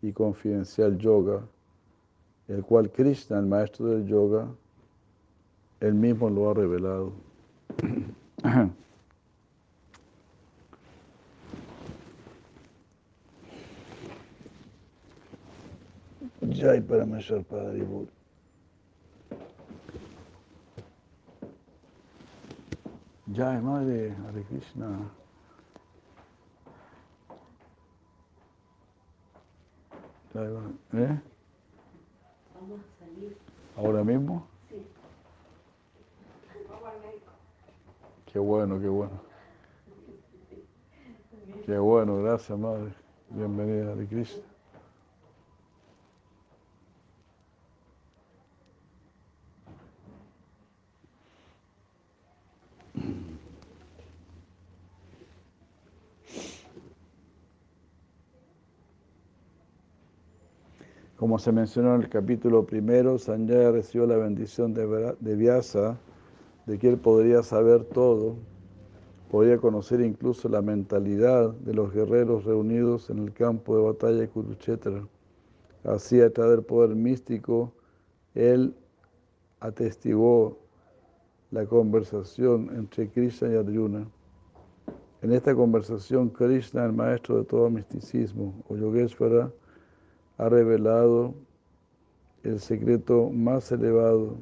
y 0.02 0.12
confidencial 0.12 0.96
yoga, 0.96 1.42
el 2.46 2.62
cual 2.62 2.90
Krishna, 2.90 3.40
el 3.40 3.46
maestro 3.46 3.86
del 3.86 4.06
yoga, 4.06 4.46
él 5.80 5.94
mismo 5.94 6.30
lo 6.30 6.50
ha 6.50 6.54
revelado. 6.54 7.12
Jai 16.56 16.80
Parameshwar 16.80 17.44
Padre. 17.44 17.86
Jai 23.30 23.60
Madre 23.60 24.14
Hare 24.24 24.42
Krishna. 24.48 25.10
¿Eh? 30.34 31.20
Vamos 32.54 32.80
a 32.80 33.04
salir. 33.04 33.36
¿Ahora 33.76 34.02
mismo? 34.02 34.46
Sí. 34.70 34.76
Vamos 36.70 36.88
al 36.88 37.00
médico. 37.00 37.32
Qué 38.32 38.38
bueno, 38.38 38.80
qué 38.80 38.88
bueno. 38.88 39.20
Qué 41.66 41.78
bueno, 41.78 42.22
gracias 42.22 42.58
Madre. 42.58 42.94
Bienvenida 43.28 43.92
Hare 43.92 44.06
Krishna. 44.06 44.55
Como 61.16 61.38
se 61.38 61.50
mencionó 61.50 61.94
en 61.94 62.02
el 62.02 62.08
capítulo 62.10 62.66
primero, 62.66 63.18
Sanjaya 63.18 63.70
recibió 63.70 64.06
la 64.06 64.18
bendición 64.18 64.74
de, 64.74 65.34
Vyasa, 65.34 65.96
de 66.66 66.78
que 66.78 66.90
él 66.90 66.98
podría 66.98 67.42
saber 67.42 67.84
todo, 67.84 68.36
podía 69.30 69.56
conocer 69.56 70.02
incluso 70.02 70.50
la 70.50 70.60
mentalidad 70.60 71.54
de 71.54 71.72
los 71.72 71.90
guerreros 71.94 72.44
reunidos 72.44 73.08
en 73.08 73.20
el 73.20 73.32
campo 73.32 73.78
de 73.78 73.84
batalla 73.84 74.18
de 74.18 74.28
Kurukshetra. 74.28 75.08
Así, 75.84 76.20
a 76.20 76.30
través 76.30 76.56
del 76.56 76.66
poder 76.66 76.94
místico, 76.94 77.72
él 78.34 78.74
atestiguó 79.60 80.58
la 81.50 81.64
conversación 81.64 82.68
entre 82.76 83.08
Krishna 83.08 83.48
y 83.48 83.56
Arjuna. 83.56 84.06
En 85.22 85.32
esta 85.32 85.54
conversación, 85.54 86.28
Krishna, 86.28 86.84
el 86.84 86.92
maestro 86.92 87.38
de 87.38 87.44
todo 87.44 87.70
misticismo, 87.70 88.52
o 88.68 88.76
Yogeshvara, 88.76 89.50
ha 90.38 90.48
revelado 90.48 91.34
el 92.42 92.60
secreto 92.60 93.30
más 93.30 93.72
elevado 93.72 94.36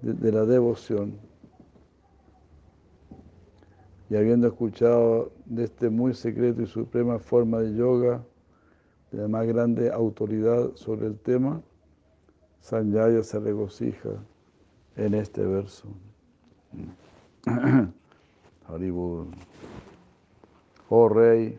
de, 0.00 0.32
la 0.32 0.44
devoción. 0.44 1.18
Y 4.08 4.16
habiendo 4.16 4.48
escuchado 4.48 5.32
de 5.46 5.64
este 5.64 5.90
muy 5.90 6.14
secreto 6.14 6.62
y 6.62 6.66
suprema 6.66 7.18
forma 7.18 7.60
de 7.60 7.74
yoga, 7.74 8.22
de 9.10 9.18
la 9.18 9.28
más 9.28 9.46
grande 9.46 9.90
autoridad 9.90 10.74
sobre 10.74 11.06
el 11.06 11.18
tema, 11.18 11.60
Sanjaya 12.60 13.22
se 13.22 13.40
regocija 13.40 14.10
en 14.96 15.14
este 15.14 15.42
verso. 15.42 15.88
Oh 20.88 21.08
Rey, 21.08 21.58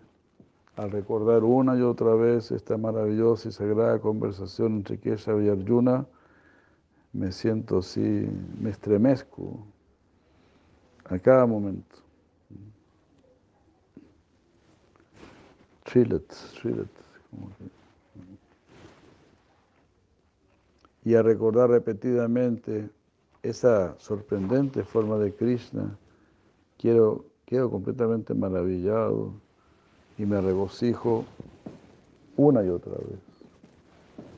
al 0.76 0.91
recordar 0.91 1.43
una 1.43 1.78
y 1.78 1.82
otra 1.82 2.15
vez 2.15 2.51
esta 2.51 2.78
maravillosa 2.78 3.49
y 3.49 3.51
sagrada 3.51 3.99
conversación 3.99 4.78
entre 4.78 4.97
Kesha 4.97 5.34
y 5.41 5.49
Arjuna, 5.49 6.05
me 7.11 7.32
siento 7.32 7.78
así, 7.78 8.28
me 8.59 8.71
estremezco 8.71 9.65
a 11.05 11.19
cada 11.19 11.45
momento. 11.45 11.95
Trillet, 15.84 16.28
trillet, 16.59 16.88
Y 21.05 21.15
a 21.15 21.21
recordar 21.21 21.69
repetidamente 21.69 22.89
esa 23.43 23.93
sorprendente 23.99 24.84
forma 24.84 25.17
de 25.17 25.34
Krishna, 25.36 25.97
quiero, 26.78 27.26
quedo 27.45 27.69
completamente 27.69 28.34
maravillado 28.34 29.34
y 30.18 30.26
me 30.26 30.41
regocijo 30.41 31.26
una 32.38 32.64
y 32.64 32.70
otra 32.70 32.93
vez. 32.93 33.20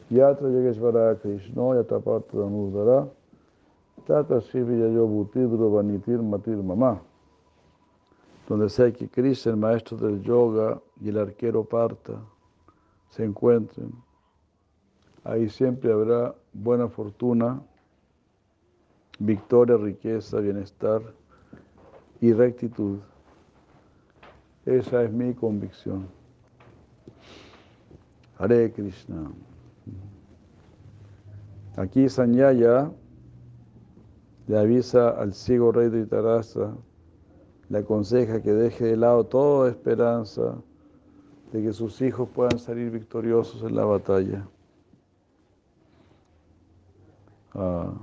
Yatra 0.10 0.50
Yageshvara 0.50 1.16
Krishna 1.20 1.76
Yatapatra 1.76 2.48
Nudara 2.48 3.08
Tata 4.06 4.40
Shiviyayo 4.40 5.08
Bhutidru 5.08 5.72
Vanitir 5.72 6.22
Matir 6.22 6.58
Mamá. 6.58 7.02
Donde 8.48 8.70
sea 8.70 8.92
que 8.92 9.08
Krishna, 9.10 9.54
el 9.54 9.58
maestro 9.58 9.98
del 9.98 10.22
yoga, 10.22 10.80
y 11.02 11.10
el 11.10 11.18
arquero 11.18 11.64
Parta 11.64 12.14
se 13.10 13.24
encuentren, 13.24 13.92
ahí 15.24 15.50
siempre 15.50 15.92
habrá 15.92 16.36
buena 16.54 16.88
fortuna, 16.88 17.62
victoria, 19.20 19.78
riqueza, 19.78 20.40
bienestar 20.40 21.02
y 22.22 22.34
rectitud. 22.34 23.00
Esa 24.66 25.04
es 25.04 25.12
mi 25.12 25.34
convicción. 25.34 26.08
Hare 28.40 28.72
Krishna. 28.74 29.32
Aquí 31.78 32.10
Sanyaya 32.10 32.92
le 34.48 34.58
avisa 34.58 35.10
al 35.10 35.34
ciego 35.34 35.72
rey 35.72 35.90
de 35.90 36.02
Itarasa, 36.02 36.76
le 37.70 37.78
aconseja 37.78 38.42
que 38.42 38.54
deje 38.54 38.86
de 38.86 38.98
lado 38.98 39.26
toda 39.26 39.70
esperanza 39.70 40.56
de 41.52 41.62
que 41.62 41.74
sus 41.74 42.02
hijos 42.02 42.28
puedan 42.30 42.58
salir 42.60 42.92
victoriosos 42.92 43.62
en 43.64 43.76
la 43.76 43.86
batalla. 43.86 44.48
Ah. 47.54 47.94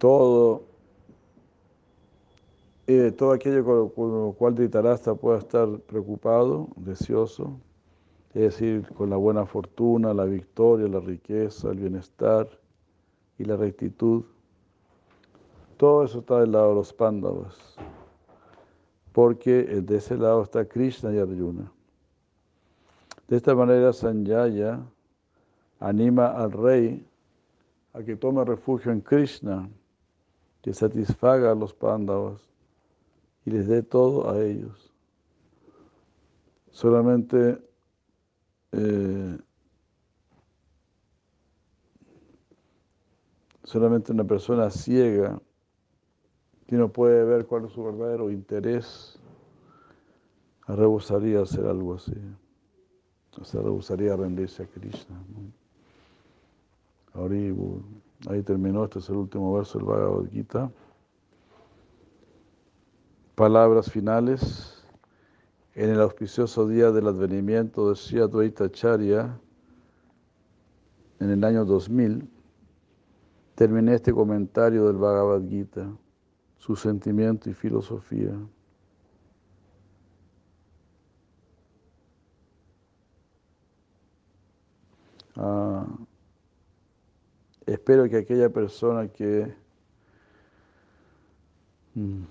Todo, 0.00 0.62
eh, 2.86 3.12
todo 3.12 3.32
aquello 3.32 3.92
con, 3.94 4.10
lo 4.10 4.32
cual 4.32 4.54
Dhritarashtra 4.54 5.14
pueda 5.14 5.40
estar 5.40 5.68
preocupado, 5.80 6.68
deseoso, 6.76 7.60
es 8.32 8.40
decir, 8.40 8.88
con 8.94 9.10
la 9.10 9.18
buena 9.18 9.44
fortuna, 9.44 10.14
la 10.14 10.24
victoria, 10.24 10.88
la 10.88 11.00
riqueza, 11.00 11.70
el 11.70 11.80
bienestar 11.80 12.48
y 13.36 13.44
la 13.44 13.56
rectitud. 13.56 14.24
Todo 15.76 16.04
eso 16.04 16.20
está 16.20 16.40
del 16.40 16.52
lado 16.52 16.70
de 16.70 16.74
los 16.76 16.94
pándavas, 16.94 17.76
porque 19.12 19.64
de 19.64 19.96
ese 19.98 20.16
lado 20.16 20.44
está 20.44 20.64
Krishna 20.64 21.12
y 21.12 21.18
Arjuna. 21.18 21.70
De 23.28 23.36
esta 23.36 23.54
manera 23.54 23.92
Sanjaya 23.92 24.80
anima 25.78 26.28
al 26.28 26.52
rey 26.52 27.06
a 27.92 28.02
que 28.02 28.16
tome 28.16 28.42
refugio 28.46 28.92
en 28.92 29.02
Krishna, 29.02 29.68
que 30.62 30.74
satisfaga 30.74 31.52
a 31.52 31.54
los 31.54 31.72
pándavas 31.72 32.40
y 33.44 33.50
les 33.50 33.66
dé 33.66 33.82
todo 33.82 34.30
a 34.30 34.40
ellos. 34.42 34.92
Solamente 36.70 37.58
eh, 38.72 39.38
solamente 43.64 44.12
una 44.12 44.24
persona 44.24 44.70
ciega 44.70 45.40
que 46.66 46.76
no 46.76 46.88
puede 46.92 47.24
ver 47.24 47.46
cuál 47.46 47.64
es 47.64 47.72
su 47.72 47.84
verdadero 47.84 48.30
interés, 48.30 49.18
rehusaría 50.66 51.42
hacer 51.42 51.66
algo 51.66 51.94
así. 51.94 52.14
O 53.40 53.44
sea, 53.44 53.60
rehusaría 53.62 54.16
rendirse 54.16 54.64
a 54.64 54.66
Krishna. 54.66 55.16
Ahí 58.28 58.42
terminó, 58.42 58.84
este 58.84 58.98
es 58.98 59.08
el 59.08 59.16
último 59.16 59.54
verso 59.54 59.78
del 59.78 59.86
Bhagavad 59.86 60.28
Gita. 60.30 60.70
Palabras 63.34 63.90
finales. 63.90 64.76
En 65.74 65.88
el 65.88 66.00
auspicioso 66.00 66.66
día 66.66 66.90
del 66.90 67.06
advenimiento 67.06 67.88
de 67.88 67.96
Sri 67.96 68.20
Advaita 68.20 68.64
Acharya, 68.64 69.38
en 71.20 71.30
el 71.30 71.44
año 71.44 71.64
2000, 71.64 72.28
terminé 73.54 73.94
este 73.94 74.12
comentario 74.12 74.86
del 74.86 74.96
Bhagavad 74.96 75.42
Gita, 75.48 75.90
su 76.58 76.76
sentimiento 76.76 77.48
y 77.48 77.54
filosofía. 77.54 78.36
Ah, 85.36 85.86
espero 87.74 88.08
que 88.08 88.16
aquella 88.16 88.50
persona 88.50 89.08
que 89.08 89.54
mm, 91.94 92.22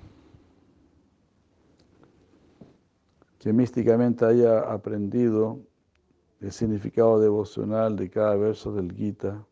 que 3.40 3.54
místicamente 3.54 4.26
haya 4.26 4.60
aprendido 4.60 5.60
el 6.42 6.52
significado 6.52 7.20
devocional 7.20 7.96
de 7.96 8.10
cada 8.10 8.36
verso 8.36 8.74
del 8.74 8.92
Gita, 8.94 9.46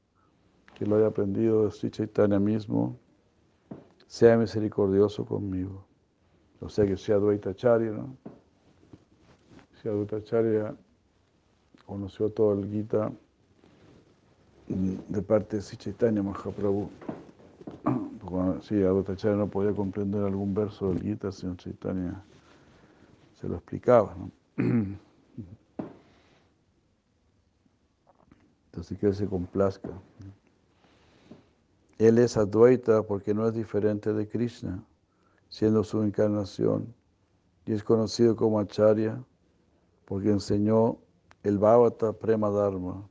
que 0.76 0.86
lo 0.86 0.98
haya 0.98 1.08
aprendido 1.08 1.64
de 1.64 1.72
Sri 1.72 1.90
Chaitanya 1.90 2.40
mismo, 2.40 3.00
sea 4.08 4.38
misericordioso 4.38 5.26
conmigo. 5.26 5.86
O 6.60 6.68
sea 6.70 6.86
que 6.86 6.98
sea 6.98 7.16
Advaita 7.16 7.52
Acharya, 7.52 7.92
¿no? 7.92 8.18
Si 9.82 9.88
Advaita 9.88 10.18
Acharya 10.18 10.76
conoció 11.86 12.30
todo 12.30 12.54
el 12.54 12.70
Gita 12.70 13.12
de 14.78 15.22
parte 15.22 15.58
de 15.58 15.62
Sri 15.62 15.78
Chaitanya 15.78 16.24
Mahaprabhu. 16.24 16.90
Si 18.62 18.84
Advaita 18.84 19.14
Acharya 19.14 19.38
no 19.38 19.48
podía 19.48 19.74
comprender 19.74 20.22
algún 20.24 20.54
verso 20.54 20.90
del 20.90 21.02
Gita, 21.02 21.32
señor 21.32 21.58
Chaitanya 21.58 22.24
se 23.40 23.48
lo 23.48 23.56
explicaba. 23.56 24.16
Entonces 28.66 28.98
que 29.00 29.08
él 29.08 29.16
se 29.16 29.28
complazca. 29.28 29.90
Él 31.98 32.18
es 32.20 32.38
Advaita 32.38 33.02
porque 33.04 33.34
no 33.34 33.48
es 33.48 33.54
diferente 33.54 34.14
de 34.14 34.28
Krishna, 34.28 34.84
siendo 35.50 35.84
su 35.84 36.04
encarnación, 36.04 36.94
y 37.66 37.74
es 37.74 37.84
conocido 37.84 38.36
como 38.36 38.60
Acharya 38.60 39.24
porque 40.06 40.30
enseñó 40.30 40.98
el 41.44 41.58
Bhavata 41.58 42.14
Prema 42.14 42.50
Dharma, 42.50 43.08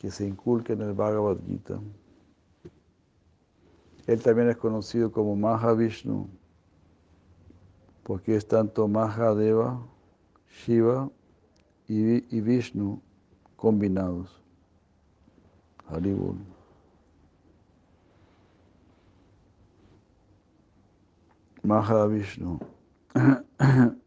que 0.00 0.10
se 0.10 0.26
inculca 0.26 0.72
en 0.72 0.80
el 0.80 0.94
Bhagavad 0.94 1.36
Gita. 1.46 1.78
Él 4.06 4.22
también 4.22 4.48
es 4.48 4.56
conocido 4.56 5.12
como 5.12 5.36
Mahavishnu, 5.36 6.26
porque 8.02 8.34
es 8.34 8.48
tanto 8.48 8.88
Mahadeva, 8.88 9.86
Shiva 10.48 11.10
y, 11.86 12.40
Vishnu 12.40 13.02
combinados. 13.56 14.42
Haribol. 15.86 16.38
Mahavishnu. 21.62 22.58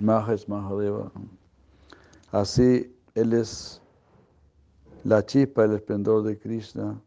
Maha 0.00 0.34
es 0.34 0.48
Mahadeva. 0.48 1.12
Así, 2.36 2.94
Él 3.14 3.32
es 3.32 3.80
la 5.04 5.24
chispa, 5.24 5.64
el 5.64 5.72
esplendor 5.72 6.22
de 6.22 6.38
Krishna, 6.38 7.02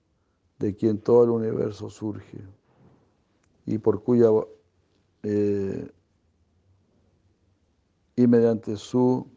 de 0.57 0.75
quien 0.75 0.97
todo 0.97 1.23
el 1.23 1.29
universo 1.29 1.87
surge 1.87 2.39
y 3.67 3.77
por 3.77 4.01
cuya 4.01 4.29
eh, 5.21 5.91
y 8.15 8.25
mediante 8.25 8.75
su 8.75 9.27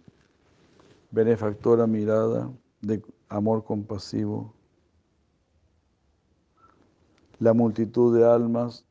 benefactora 1.11 1.86
mirada 1.86 2.51
de 2.80 3.03
amor 3.28 3.62
compasivo, 3.62 4.55
la 7.38 7.53
multitud 7.53 8.16
de 8.16 8.24
almas 8.24 8.86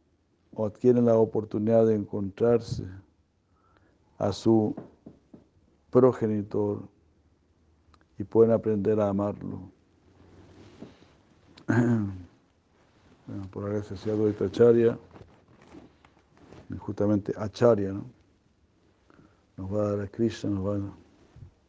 adquieren 0.56 1.06
la 1.06 1.18
oportunidad 1.18 1.88
de 1.88 1.96
encontrarse 1.96 2.86
a 4.20 4.32
su 4.32 4.76
progenitor 5.90 6.91
y 8.22 8.24
pueden 8.24 8.54
aprender 8.54 9.00
a 9.00 9.10
amarlo. 9.10 9.60
por 13.52 13.64
la 13.64 13.70
gracia 13.70 14.16
de 14.16 14.46
Acharya 14.46 14.98
justamente 16.78 17.34
Acharya, 17.36 17.94
¿no? 17.94 18.06
nos 19.58 19.74
va 19.74 19.82
a 19.82 19.96
dar 19.96 20.02
a 20.02 20.08
Krishna, 20.08 20.52
nos 20.52 20.66
va 20.66 20.76
a 20.78 20.94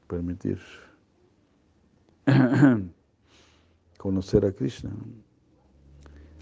permitir 0.06 0.58
conocer 3.98 4.44
a 4.44 4.52
Krishna. 4.52 4.90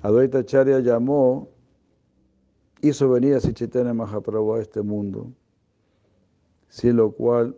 Advaita 0.02 0.38
Acharya 0.38 0.80
llamó, 0.80 1.48
hizo 2.82 3.08
venir 3.10 3.36
a 3.36 3.40
Chaitanya 3.40 3.94
Mahaprabhu 3.94 4.54
a 4.54 4.60
este 4.60 4.82
mundo, 4.82 5.32
sin 6.68 6.96
lo 6.96 7.12
cual 7.12 7.56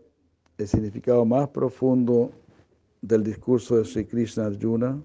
el 0.59 0.69
significado 0.69 1.25
más 1.25 1.49
profundo 1.49 2.31
del 3.03 3.25
discurso 3.25 3.77
de 3.77 3.85
Sri 3.85 4.07
Krishna 4.07 4.47
Arjuna 4.47 5.03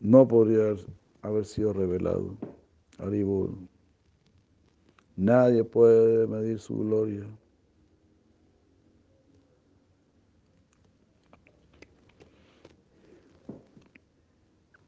no 0.00 0.26
podría 0.26 0.74
haber 1.22 1.44
sido 1.44 1.72
revelado. 1.72 2.36
Haribol. 2.98 3.56
Nadie 5.16 5.64
puede 5.64 6.26
medir 6.26 6.58
su 6.58 6.78
gloria. 6.78 7.26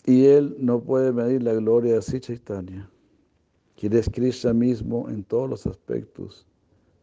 Y 0.07 0.25
él 0.25 0.57
no 0.59 0.81
puede 0.81 1.13
medir 1.13 1.43
la 1.43 1.53
gloria 1.55 1.95
de 1.95 2.03
Sri 2.03 2.21
Chaitanya, 2.21 2.91
quien 3.77 3.93
es 3.93 4.09
Krishna 4.09 4.53
mismo 4.53 5.09
en 5.09 5.23
todos 5.23 5.49
los 5.49 5.67
aspectos, 5.67 6.47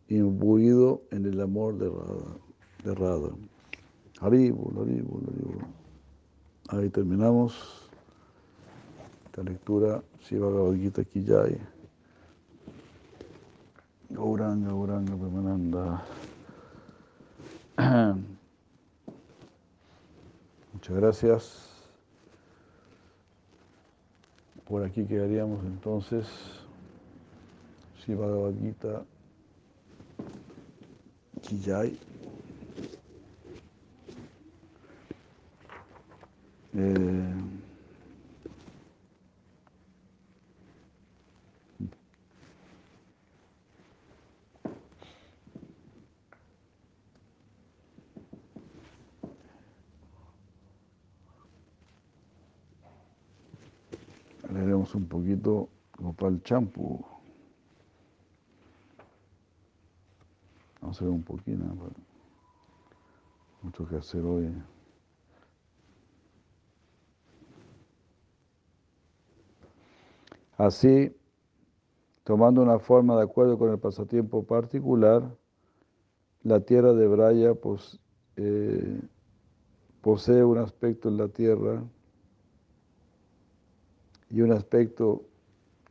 imbuido 0.10 1.04
en 1.12 1.26
el 1.26 1.40
amor 1.40 1.78
de 1.78 1.90
Radha. 1.90 2.38
De 2.84 2.96
Radha. 2.96 3.57
Haribol, 4.20 4.74
Haribol, 4.82 5.22
Haribol. 5.28 5.68
Ahí 6.70 6.90
terminamos 6.90 7.54
esta 9.26 9.44
lectura 9.44 10.04
Shiva 10.22 10.76
Gita 10.76 11.04
Kijai. 11.04 11.60
Gauranga, 14.10 14.70
Gauranga, 14.70 15.16
Premananda. 15.16 16.04
Muchas 20.74 20.96
gracias. 20.96 21.68
Por 24.68 24.84
aquí 24.84 25.06
quedaríamos 25.06 25.64
entonces 25.64 26.28
Shiva 28.00 28.26
Bhagavad 28.26 28.54
Gita 28.60 29.06
Kijai. 31.42 31.98
Eh, 36.80 37.34
leeremos 54.54 54.94
un 54.94 55.08
poquito 55.08 55.70
Gopal 55.98 56.44
Champu. 56.44 57.04
Vamos 60.80 61.02
a 61.02 61.06
ver 61.06 61.12
un 61.12 61.24
poquito, 61.24 61.58
mucho 63.64 63.88
que 63.88 63.96
hacer 63.96 64.24
hoy. 64.24 64.54
Así, 70.58 71.16
tomando 72.24 72.64
una 72.64 72.80
forma 72.80 73.16
de 73.16 73.24
acuerdo 73.24 73.60
con 73.60 73.70
el 73.72 73.78
pasatiempo 73.78 74.44
particular, 74.44 75.24
la 76.42 76.62
tierra 76.62 76.94
de 76.94 77.08
Braya 77.08 77.54
eh, 78.38 79.02
posee 80.02 80.44
un 80.44 80.58
aspecto 80.58 81.10
en 81.10 81.18
la 81.18 81.28
tierra 81.28 81.84
y 84.32 84.42
un 84.42 84.52
aspecto 84.52 85.26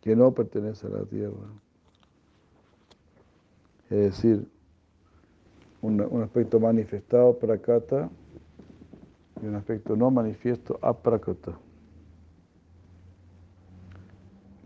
que 0.00 0.16
no 0.16 0.32
pertenece 0.32 0.88
a 0.88 0.90
la 0.90 1.04
tierra. 1.04 1.46
Es 3.88 3.98
decir, 3.98 4.48
un, 5.80 6.00
un 6.00 6.22
aspecto 6.22 6.58
manifestado 6.58 7.38
prakata 7.38 8.10
y 9.40 9.46
un 9.46 9.54
aspecto 9.54 9.94
no 9.94 10.10
manifiesto 10.10 10.76
aprakata. 10.82 11.56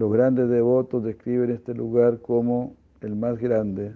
Los 0.00 0.10
grandes 0.10 0.48
devotos 0.48 1.04
describen 1.04 1.50
este 1.50 1.74
lugar 1.74 2.22
como 2.22 2.74
el 3.02 3.14
más 3.16 3.38
grande, 3.38 3.92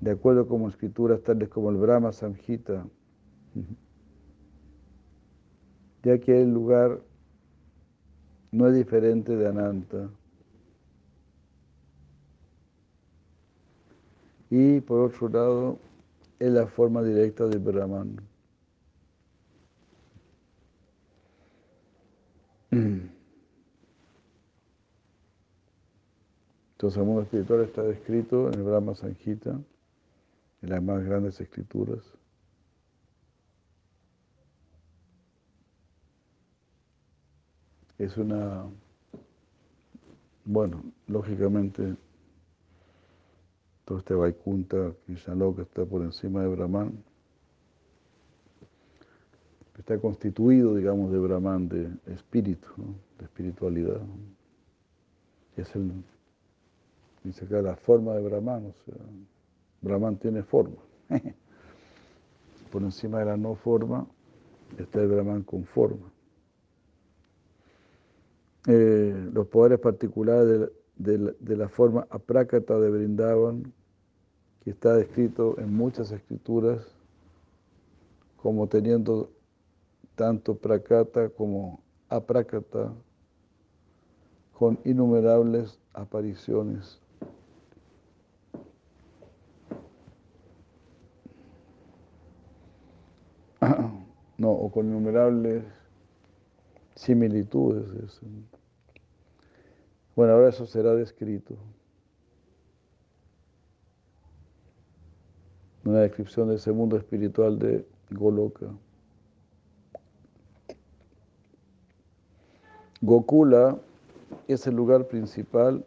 de 0.00 0.12
acuerdo 0.12 0.46
con 0.46 0.62
escrituras 0.68 1.20
tales 1.24 1.48
como 1.48 1.70
el 1.70 1.76
Brahma 1.76 2.12
Samhita, 2.12 2.86
ya 6.04 6.20
que 6.20 6.42
el 6.42 6.54
lugar 6.54 7.00
no 8.52 8.68
es 8.68 8.76
diferente 8.76 9.36
de 9.36 9.48
Ananta. 9.48 10.08
Y 14.50 14.80
por 14.82 15.00
otro 15.00 15.28
lado, 15.28 15.78
es 16.38 16.52
la 16.52 16.68
forma 16.68 17.02
directa 17.02 17.48
del 17.48 17.58
Brahman. 17.58 18.20
Entonces 26.82 26.98
el 26.98 27.06
mundo 27.06 27.22
espiritual 27.22 27.60
está 27.60 27.80
descrito 27.84 28.48
en 28.48 28.54
el 28.54 28.64
Brahma 28.64 28.96
Sanjita, 28.96 29.50
en 30.62 30.68
las 30.68 30.82
más 30.82 31.04
grandes 31.04 31.40
escrituras. 31.40 32.02
Es 37.98 38.16
una, 38.16 38.64
bueno, 40.44 40.82
lógicamente, 41.06 41.94
todo 43.84 43.98
este 43.98 44.14
Vaikunta, 44.14 44.92
Krishnaloka 45.06 45.62
está 45.62 45.84
por 45.84 46.02
encima 46.02 46.42
de 46.42 46.48
Brahman. 46.48 47.04
Está 49.78 50.00
constituido, 50.00 50.74
digamos, 50.74 51.12
de 51.12 51.18
Brahman, 51.20 51.68
de 51.68 51.92
espíritu, 52.06 52.66
de 53.20 53.24
espiritualidad. 53.26 54.00
Es 55.56 55.72
el 55.76 55.82
Dice 57.24 57.44
acá 57.44 57.62
la 57.62 57.76
forma 57.76 58.14
de 58.14 58.22
Brahman, 58.22 58.66
o 58.66 58.74
sea, 58.84 59.00
Brahman 59.80 60.16
tiene 60.16 60.42
forma. 60.42 60.76
Por 62.72 62.82
encima 62.82 63.20
de 63.20 63.26
la 63.26 63.36
no 63.36 63.54
forma 63.54 64.06
está 64.78 65.00
el 65.00 65.08
Brahman 65.08 65.42
con 65.42 65.64
forma. 65.64 66.10
Eh, 68.66 69.30
los 69.32 69.48
poderes 69.48 69.80
particulares 69.80 70.70
de, 70.96 71.56
la 71.56 71.68
forma 71.68 72.06
aprácata 72.10 72.78
de 72.78 72.90
Brindavan, 72.90 73.72
que 74.62 74.70
está 74.70 74.94
descrito 74.94 75.58
en 75.58 75.74
muchas 75.74 76.12
escrituras 76.12 76.86
como 78.36 78.68
teniendo 78.68 79.30
tanto 80.14 80.56
prakata 80.56 81.28
como 81.28 81.82
aprakata, 82.08 82.92
con 84.52 84.78
innumerables 84.84 85.80
apariciones. 85.92 87.01
No, 94.42 94.50
o 94.50 94.72
con 94.72 94.86
innumerables 94.88 95.62
similitudes. 96.96 98.20
Bueno, 100.16 100.32
ahora 100.32 100.48
eso 100.48 100.66
será 100.66 100.94
descrito. 100.96 101.54
Una 105.84 106.00
descripción 106.00 106.48
de 106.48 106.56
ese 106.56 106.72
mundo 106.72 106.96
espiritual 106.96 107.56
de 107.56 107.86
Goloka. 108.10 108.66
Gokula 113.00 113.78
es 114.48 114.66
el 114.66 114.74
lugar 114.74 115.06
principal 115.06 115.86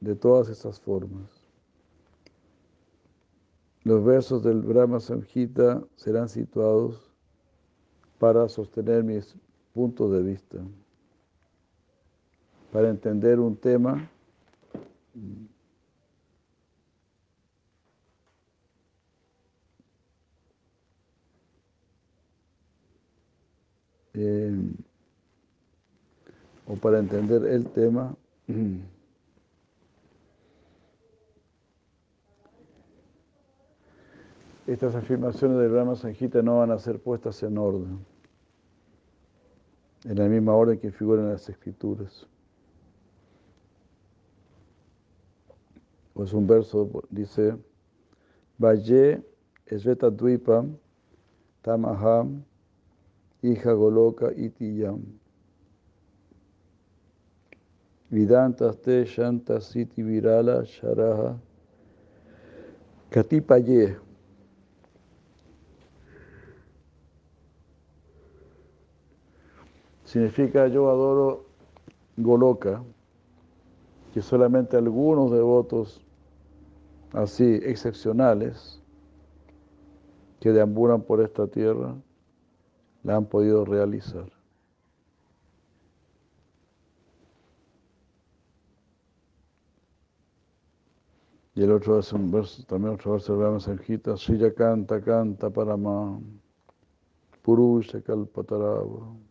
de 0.00 0.16
todas 0.16 0.48
estas 0.48 0.80
formas. 0.80 1.30
Los 3.84 4.04
versos 4.04 4.42
del 4.42 4.62
Brahma 4.62 4.98
Samhita 4.98 5.84
serán 5.94 6.28
situados 6.28 7.07
para 8.18 8.48
sostener 8.48 9.04
mis 9.04 9.34
puntos 9.72 10.12
de 10.12 10.22
vista, 10.22 10.58
para 12.72 12.90
entender 12.90 13.38
un 13.38 13.56
tema. 13.56 14.10
Eh, 24.14 24.72
o 26.66 26.74
para 26.74 26.98
entender 26.98 27.44
el 27.46 27.66
tema 27.66 28.16
estas 34.68 34.94
afirmaciones 34.94 35.56
del 35.58 35.70
Brahma 35.70 35.96
Sanjita 35.96 36.42
no 36.42 36.58
van 36.58 36.70
a 36.70 36.78
ser 36.78 37.00
puestas 37.00 37.42
en 37.42 37.56
orden, 37.56 38.04
en 40.04 40.18
la 40.18 40.28
misma 40.28 40.54
orden 40.54 40.78
que 40.78 40.92
figuran 40.92 41.30
las 41.30 41.48
escrituras. 41.48 42.26
Pues 46.12 46.34
un 46.34 46.46
verso 46.46 46.90
dice, 47.08 47.56
Valle 48.58 49.22
Sveta 49.66 50.10
Dvipam, 50.10 50.76
Tamaham, 51.62 52.44
Hija 53.40 53.72
Goloka 53.72 54.32
Itiyam. 54.36 55.00
Vidantaste 58.10 59.06
Shanta 59.06 59.60
Siti 59.60 60.02
Virala 60.02 60.62
Sharaha 60.62 61.38
Katipaye. 63.10 64.07
Significa 70.08 70.68
yo 70.68 70.88
adoro 70.88 71.44
Goloka, 72.16 72.82
que 74.14 74.22
solamente 74.22 74.78
algunos 74.78 75.30
devotos 75.30 76.00
así 77.12 77.60
excepcionales 77.62 78.80
que 80.40 80.50
deambulan 80.50 81.02
por 81.02 81.20
esta 81.20 81.46
tierra 81.46 81.94
la 83.02 83.16
han 83.16 83.26
podido 83.26 83.66
realizar. 83.66 84.32
Y 91.54 91.64
el 91.64 91.70
otro 91.72 91.96
verso, 91.96 92.64
también 92.66 92.94
otro 92.94 93.12
verso 93.12 93.36
de 93.36 93.44
Rama 93.44 93.60
Sanjita, 93.60 94.14
Shriya 94.14 94.54
canta, 94.54 95.02
canta 95.02 95.50
Parama, 95.50 96.18
Purusha 97.42 98.00
Kalpatarava, 98.00 99.27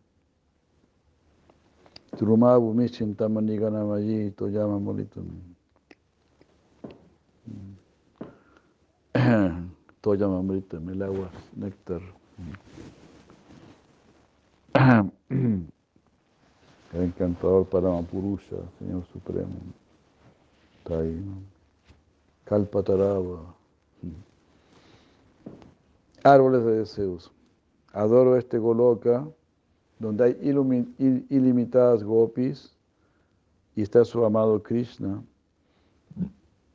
Trumabu 2.16 2.74
Michintamani 2.74 3.58
Ganamayi, 3.58 4.30
Toyama 4.34 4.78
Molitum. 4.80 5.26
Toyama 10.02 10.42
Molitum, 10.42 10.88
el 10.90 11.02
agua, 11.02 11.30
néctar. 11.56 12.00
El 16.94 17.02
encantador 17.02 17.66
Paramapurusha, 17.66 18.56
Señor 18.78 19.04
Supremo. 19.12 19.54
Está 20.78 21.00
ahí, 21.00 21.22
¿no? 21.22 21.42
Kalpatarava. 22.44 23.54
Árboles 26.24 26.64
de 26.64 26.78
deseos. 26.78 27.30
Adoro 27.92 28.38
este 28.38 28.58
Goloka, 28.58 29.26
donde 29.98 30.24
hay 30.24 31.26
ilimitadas 31.28 32.04
gopis 32.04 32.72
y 33.74 33.82
está 33.82 34.04
su 34.04 34.24
amado 34.24 34.62
Krishna, 34.62 35.22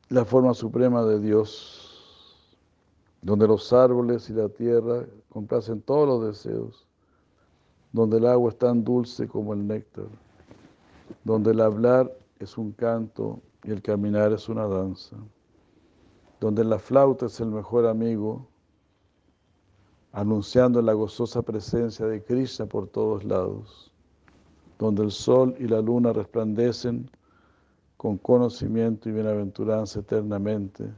la 0.09 0.25
forma 0.25 0.53
suprema 0.53 1.03
de 1.03 1.19
Dios, 1.19 2.47
donde 3.21 3.47
los 3.47 3.71
árboles 3.73 4.29
y 4.29 4.33
la 4.33 4.49
tierra 4.49 5.05
complacen 5.29 5.81
todos 5.81 6.07
los 6.07 6.27
deseos, 6.27 6.87
donde 7.91 8.17
el 8.17 8.25
agua 8.27 8.51
es 8.51 8.57
tan 8.57 8.83
dulce 8.83 9.27
como 9.27 9.53
el 9.53 9.65
néctar, 9.65 10.07
donde 11.23 11.51
el 11.51 11.61
hablar 11.61 12.11
es 12.39 12.57
un 12.57 12.71
canto 12.71 13.39
y 13.63 13.71
el 13.71 13.81
caminar 13.81 14.33
es 14.33 14.49
una 14.49 14.67
danza 14.67 15.17
donde 16.43 16.65
la 16.65 16.77
flauta 16.77 17.27
es 17.27 17.39
el 17.39 17.47
mejor 17.47 17.87
amigo, 17.87 18.45
anunciando 20.13 20.81
la 20.81 20.93
gozosa 20.93 21.41
presencia 21.41 22.05
de 22.05 22.23
Krishna 22.23 22.67
por 22.67 22.87
todos 22.87 23.23
lados, 23.23 23.91
donde 24.79 25.03
el 25.03 25.11
sol 25.11 25.55
y 25.59 25.67
la 25.67 25.81
luna 25.81 26.13
resplandecen 26.13 27.09
con 27.97 28.17
conocimiento 28.19 29.09
y 29.09 29.11
bienaventuranza 29.11 29.99
eternamente, 29.99 30.93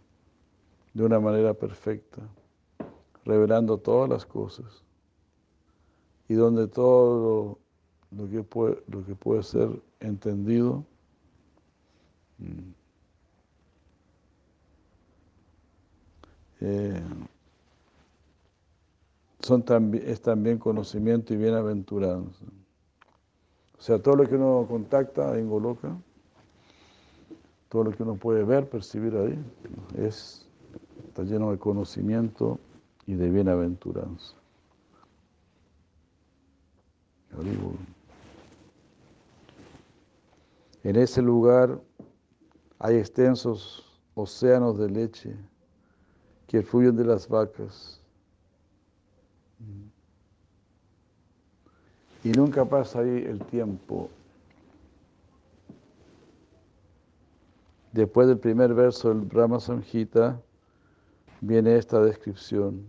de 0.93 1.03
una 1.03 1.19
manera 1.19 1.53
perfecta, 1.53 2.21
revelando 3.23 3.77
todas 3.77 4.09
las 4.09 4.25
cosas, 4.25 4.83
y 6.27 6.33
donde 6.33 6.67
todo 6.67 7.57
lo, 8.11 8.29
que, 8.29 8.43
puede, 8.43 9.43
ser 9.43 9.81
entendido, 9.99 10.83
mm, 12.37 12.71
Eh, 16.61 17.03
son 19.45 19.61
también, 19.61 20.03
es 20.07 20.21
también 20.21 20.57
conocimiento 20.57 21.31
y 21.31 21.37
bienaventuranza. 21.37 22.43
O 23.77 23.81
sea, 23.81 24.01
todo 24.01 24.15
lo 24.15 24.27
que 24.27 24.33
uno 24.33 24.65
contacta 24.67 25.37
en 25.37 25.47
Goloka, 25.47 25.95
todo 27.69 27.83
lo 27.83 27.91
que 27.91 28.01
uno 28.01 28.15
puede 28.15 28.43
ver, 28.43 28.67
percibir 28.67 29.15
ahí, 29.15 29.37
es, 30.03 30.47
está 31.07 31.21
lleno 31.21 31.51
de 31.51 31.59
conocimiento 31.59 32.57
y 33.05 33.13
de 33.13 33.29
bienaventuranza. 33.29 34.33
En 40.81 40.95
ese 40.95 41.21
lugar 41.21 41.79
hay 42.79 42.95
extensos 42.95 44.01
océanos 44.15 44.79
de 44.79 44.89
leche 44.89 45.35
que 46.47 46.63
fluyen 46.63 46.95
de 46.95 47.05
las 47.05 47.27
vacas. 47.29 48.01
Y 52.23 52.31
nunca 52.31 52.65
pasa 52.65 52.99
ahí 52.99 53.23
el 53.27 53.39
tiempo. 53.45 54.09
Después 57.91 58.27
del 58.27 58.39
primer 58.39 58.73
verso 58.73 59.09
del 59.09 59.21
Brahma 59.21 59.59
Samhita 59.59 60.41
viene 61.39 61.77
esta 61.77 62.01
descripción. 62.01 62.85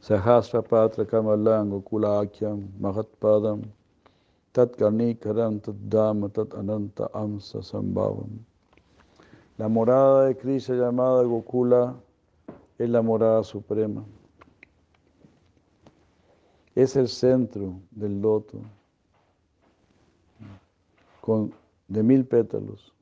Sahasra 0.00 0.62
Patra 0.62 1.04
Kamalang 1.04 1.82
Kulakyam 1.82 2.68
Mahatpadam 2.78 3.62
Tat 4.56 4.74
Karnikaram 4.78 5.60
Tat 5.60 6.54
Ananta 6.54 7.10
Amsa 7.12 7.60
Sambhavam. 7.60 8.42
La 9.58 9.68
morada 9.68 10.28
de 10.28 10.34
Krishna 10.34 10.76
llamada 10.76 11.24
Gokula 11.24 11.94
es 12.78 12.88
la 12.88 13.02
morada 13.02 13.44
suprema. 13.44 14.02
Es 16.74 16.96
el 16.96 17.06
centro 17.08 17.74
del 17.90 18.22
loto 18.22 18.62
con, 21.20 21.52
de 21.88 22.02
mil 22.02 22.24
pétalos 22.24 22.94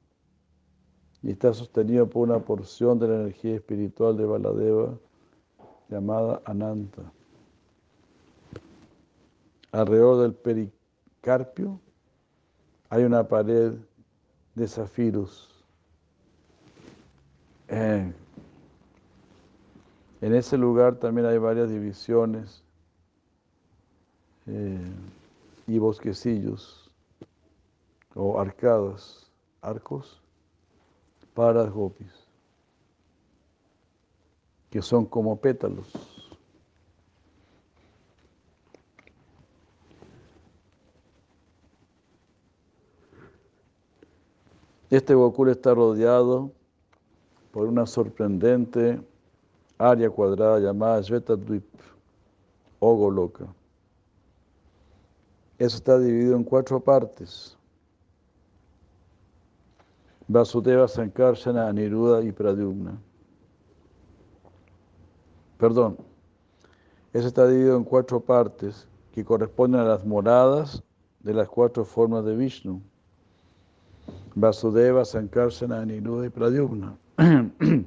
y 1.22 1.30
está 1.30 1.54
sostenido 1.54 2.10
por 2.10 2.28
una 2.28 2.40
porción 2.40 2.98
de 2.98 3.06
la 3.06 3.14
energía 3.14 3.54
espiritual 3.54 4.16
de 4.16 4.26
Baladeva 4.26 4.98
llamada 5.88 6.42
Ananta. 6.46 7.12
Alrededor 9.70 10.22
del 10.22 10.34
pericarpio 10.34 10.83
Carpio 11.24 11.80
hay 12.90 13.02
una 13.02 13.26
pared 13.26 13.72
de 14.54 14.68
zafiros. 14.68 15.64
Eh, 17.68 18.12
en 20.20 20.34
ese 20.34 20.58
lugar 20.58 20.96
también 20.96 21.26
hay 21.26 21.38
varias 21.38 21.70
divisiones 21.70 22.62
eh, 24.46 24.92
y 25.66 25.78
bosquecillos 25.78 26.90
o 28.14 28.38
arcadas, 28.38 29.32
arcos 29.62 30.20
para 31.32 31.64
gopis, 31.64 32.28
que 34.68 34.82
son 34.82 35.06
como 35.06 35.40
pétalos. 35.40 36.13
Este 44.94 45.12
Gokul 45.12 45.48
está 45.48 45.74
rodeado 45.74 46.52
por 47.50 47.66
una 47.66 47.84
sorprendente 47.84 49.02
área 49.76 50.08
cuadrada 50.08 50.60
llamada 50.60 51.00
Shvetadvip 51.00 51.64
o 52.78 52.94
Goloka. 52.94 53.52
Eso 55.58 55.78
está 55.78 55.98
dividido 55.98 56.36
en 56.36 56.44
cuatro 56.44 56.78
partes. 56.78 57.58
Vasudeva, 60.28 60.86
Sankarsana, 60.86 61.66
Aniruddha 61.66 62.22
y 62.22 62.30
Pradyumna. 62.30 62.96
Perdón, 65.58 65.98
eso 67.12 67.26
está 67.26 67.48
dividido 67.48 67.76
en 67.76 67.82
cuatro 67.82 68.20
partes 68.20 68.86
que 69.10 69.24
corresponden 69.24 69.80
a 69.80 69.84
las 69.86 70.06
moradas 70.06 70.84
de 71.18 71.34
las 71.34 71.48
cuatro 71.48 71.84
formas 71.84 72.24
de 72.24 72.36
Vishnu. 72.36 72.80
Vasudeva, 74.34 75.04
Sankarsana, 75.04 75.80
Aniruddha 75.80 76.26
y 76.26 76.30
Pradyumna. 76.30 76.96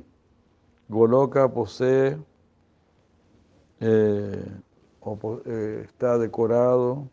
Goloka 0.89 1.51
posee, 1.53 2.17
eh, 3.79 4.61
o, 5.01 5.41
eh, 5.45 5.83
está 5.85 6.17
decorado 6.17 7.09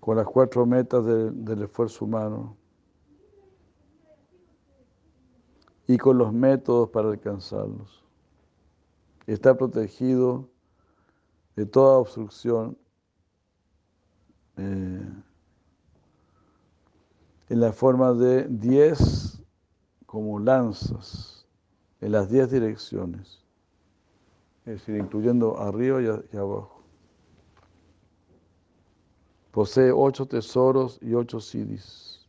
con 0.00 0.16
las 0.16 0.26
cuatro 0.26 0.64
metas 0.66 1.04
de- 1.04 1.30
del 1.30 1.62
esfuerzo 1.62 2.04
humano 2.04 2.56
y 5.86 5.98
con 5.98 6.16
los 6.18 6.32
métodos 6.32 6.88
para 6.90 7.08
alcanzarlos. 7.10 8.02
Está 9.26 9.56
protegido 9.56 10.48
de 11.56 11.66
toda 11.66 11.98
obstrucción 11.98 12.76
eh, 14.56 15.02
en 17.48 17.60
la 17.60 17.72
forma 17.72 18.12
de 18.12 18.46
diez 18.48 19.42
como 20.06 20.38
lanzas 20.38 21.34
en 22.04 22.12
las 22.12 22.28
diez 22.28 22.50
direcciones, 22.50 23.42
es 24.66 24.74
decir, 24.74 24.96
incluyendo 24.96 25.58
arriba 25.58 26.02
y, 26.02 26.36
abajo. 26.36 26.82
Posee 29.50 29.90
ocho 29.90 30.26
tesoros 30.26 30.98
y 31.00 31.14
ocho 31.14 31.40
siddhis. 31.40 32.28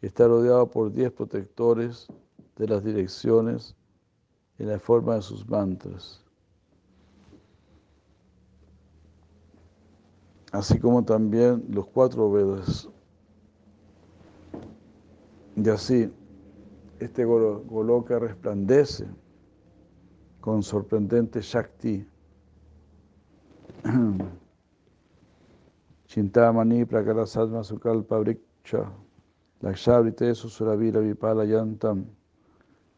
Está 0.00 0.28
rodeado 0.28 0.70
por 0.70 0.92
diez 0.92 1.10
protectores 1.10 2.06
de 2.56 2.68
las 2.68 2.84
direcciones 2.84 3.74
en 4.58 4.68
la 4.68 4.78
forma 4.78 5.16
de 5.16 5.22
sus 5.22 5.48
mantras. 5.48 6.22
Así 10.52 10.78
como 10.78 11.04
también 11.04 11.64
los 11.68 11.86
cuatro 11.88 12.30
Vedas. 12.30 12.88
Y 15.56 15.68
así, 15.68 16.12
este 16.98 17.24
Golo- 17.24 17.62
Goloka 17.64 18.18
resplandece 18.18 19.06
con 20.40 20.62
sorprendente 20.62 21.40
Shakti. 21.40 22.06
Chintamani 26.06 26.84
Prakara 26.84 27.26
Sadma 27.26 27.62
Sukalpa 27.64 28.18
Vriksha 28.18 28.90
Lakshavrite 29.62 30.34
Susuravira 30.34 31.00
Vipala 31.00 31.44
Yantam 31.44 32.04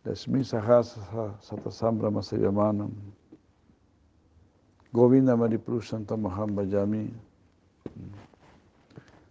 Lashmi 0.05 0.45
Sahasa 0.45 1.35
Satasambrama 1.41 2.23
Sevamanam 2.23 2.91
Govinda 4.93 5.37
Maripurushantam 5.37 6.21
Maham 6.23 6.55
Bhajami 6.55 7.11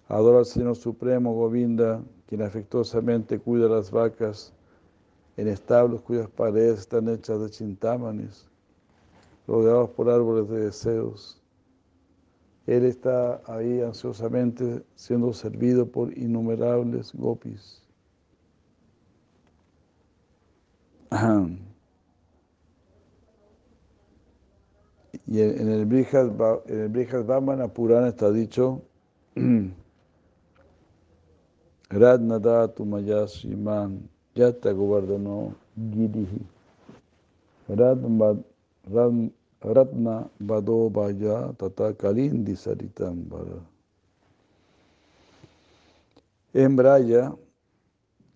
Adora 0.09 0.39
al 0.39 0.45
Señor 0.45 0.75
Supremo 0.75 1.33
Govinda, 1.33 2.01
quien 2.27 2.41
afectuosamente 2.41 3.39
cuida 3.39 3.67
las 3.67 3.91
vacas 3.91 4.53
en 5.37 5.47
establos 5.47 6.01
cuyas 6.01 6.29
paredes 6.29 6.79
están 6.81 7.09
hechas 7.09 7.39
de 7.41 7.49
chintámanes, 7.49 8.47
rodeados 9.47 9.89
por 9.91 10.09
árboles 10.09 10.49
de 10.49 10.59
deseos. 10.61 11.41
Él 12.65 12.85
está 12.85 13.41
ahí 13.45 13.81
ansiosamente 13.81 14.83
siendo 14.95 15.33
servido 15.33 15.85
por 15.85 16.17
innumerables 16.17 17.13
gopis. 17.13 17.83
Y 25.27 25.41
en 25.41 25.69
el 25.69 25.85
Brihad, 25.85 26.31
Purana 27.73 28.09
está 28.09 28.31
dicho 28.31 28.81
Radnadatu 31.89 32.83
Maya 32.85 33.27
Sriman 33.27 34.09
Yata 34.35 34.73
Govardhano 34.73 35.53
Girihi 35.77 36.41
Ratna 39.61 40.29
Vado 40.39 40.89
Vaya 40.89 41.53
Tata 41.57 41.93
Kalindi 41.93 42.55
Saritam 42.55 43.29
Vara. 43.29 43.61
En 46.53 46.75
Braya, 46.75 47.35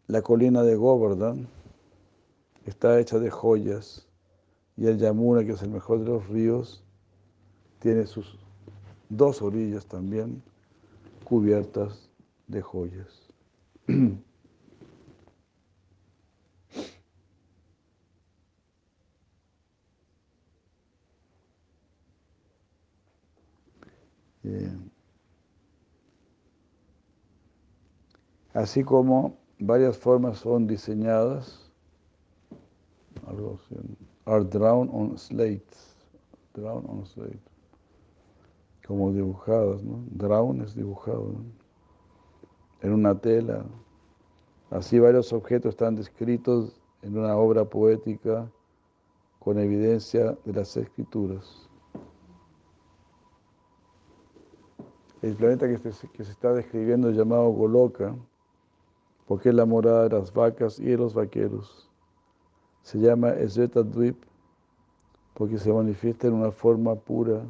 la 0.08 0.22
colina 0.22 0.64
de 0.64 0.76
Govardhan 0.76 1.48
está 2.66 3.00
hecha 3.00 3.18
de 3.18 3.30
joyas 3.32 4.06
y 4.78 4.88
el 4.88 4.98
Yamuna, 4.98 5.44
que 5.46 5.54
es 5.54 5.62
el 5.62 5.70
mejor 5.70 6.00
de 6.00 6.06
los 6.06 6.28
ríos, 6.28 6.84
tiene 7.80 8.06
sus 8.06 8.38
dos 9.10 9.42
orillas 9.42 9.86
también 9.86 10.44
cubiertas 11.24 12.10
de 12.48 12.62
joyas. 12.62 13.29
Bien. 24.44 24.44
Así 28.54 28.84
como 28.84 29.38
varias 29.60 29.98
formas 29.98 30.40
son 30.40 30.68
diseñadas, 30.68 31.72
algo 33.26 33.60
así, 33.60 33.76
are 34.26 34.44
drawn 34.44 34.90
on 34.92 35.18
slates, 35.18 35.96
drawn 36.54 36.86
on 36.90 37.06
slate, 37.06 37.40
como 38.86 39.14
dibujadas, 39.14 39.82
¿no? 39.84 40.04
Drawn 40.12 40.62
es 40.62 40.76
dibujado, 40.76 41.32
¿no? 41.32 41.59
En 42.82 42.94
una 42.94 43.20
tela. 43.20 43.66
Así 44.70 45.00
varios 45.00 45.34
objetos 45.34 45.72
están 45.72 45.96
descritos 45.96 46.80
en 47.02 47.18
una 47.18 47.36
obra 47.36 47.66
poética 47.66 48.50
con 49.40 49.58
evidencia 49.58 50.38
de 50.46 50.54
las 50.54 50.76
escrituras. 50.78 51.70
El 55.22 55.36
planeta 55.36 55.68
que 55.68 55.78
se, 55.78 56.08
está 56.32 56.54
describiendo 56.54 57.10
es 57.10 57.18
llamado 57.18 57.50
Goloka, 57.50 58.16
porque 59.28 59.50
es 59.50 59.56
la 59.56 59.66
morada 59.66 60.04
de 60.08 60.18
las 60.18 60.32
vacas 60.32 60.80
y 60.80 60.86
de 60.86 60.98
los 60.98 61.14
vaqueros. 61.14 61.90
Se 62.84 63.00
llama 63.00 63.32
Dvip, 63.32 64.24
porque 65.34 65.58
se 65.58 65.74
manifiesta 65.74 66.28
en 66.28 66.34
una 66.34 66.52
forma 66.52 66.96
pura 66.96 67.44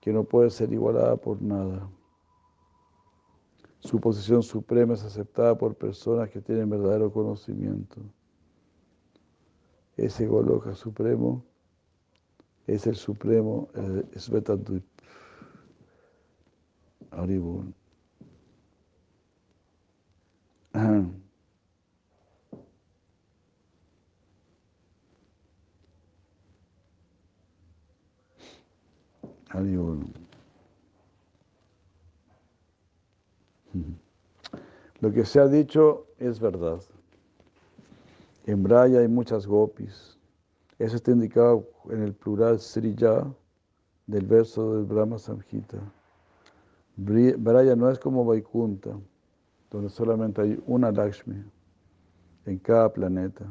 que 0.00 0.12
no 0.12 0.24
puede 0.24 0.50
ser 0.50 0.72
igualada 0.72 1.16
por 1.16 1.40
nada. 1.40 1.88
Su 3.82 4.00
posición 4.00 4.42
suprema 4.44 4.94
es 4.94 5.02
aceptada 5.02 5.58
por 5.58 5.74
personas 5.74 6.30
que 6.30 6.40
tienen 6.40 6.70
verdadero 6.70 7.12
conocimiento. 7.12 8.00
Ese 9.96 10.26
Goloka 10.26 10.74
supremo 10.76 11.44
es 12.66 12.86
el 12.86 12.94
supremo 12.94 13.68
Svetadvip. 14.14 14.84
Haribol. 17.10 17.74
Ajá. 20.72 21.04
Lo 35.02 35.12
que 35.12 35.24
se 35.24 35.40
ha 35.40 35.48
dicho 35.48 36.06
es 36.18 36.38
verdad. 36.38 36.80
En 38.46 38.62
Braya 38.62 39.00
hay 39.00 39.08
muchas 39.08 39.48
gopis. 39.48 40.16
Eso 40.78 40.94
está 40.94 41.10
indicado 41.10 41.68
en 41.90 42.04
el 42.04 42.14
plural 42.14 42.60
Sriya 42.60 43.26
del 44.06 44.26
verso 44.26 44.76
del 44.76 44.84
Brahma 44.84 45.18
Samhita. 45.18 45.78
Braya 46.96 47.74
no 47.74 47.90
es 47.90 47.98
como 47.98 48.24
Vaikunta, 48.24 48.96
donde 49.72 49.88
solamente 49.90 50.40
hay 50.40 50.62
una 50.68 50.92
Lakshmi 50.92 51.50
en 52.46 52.58
cada 52.60 52.92
planeta. 52.92 53.44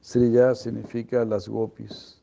Sriya 0.00 0.54
significa 0.54 1.26
las 1.26 1.46
gopis. 1.46 2.22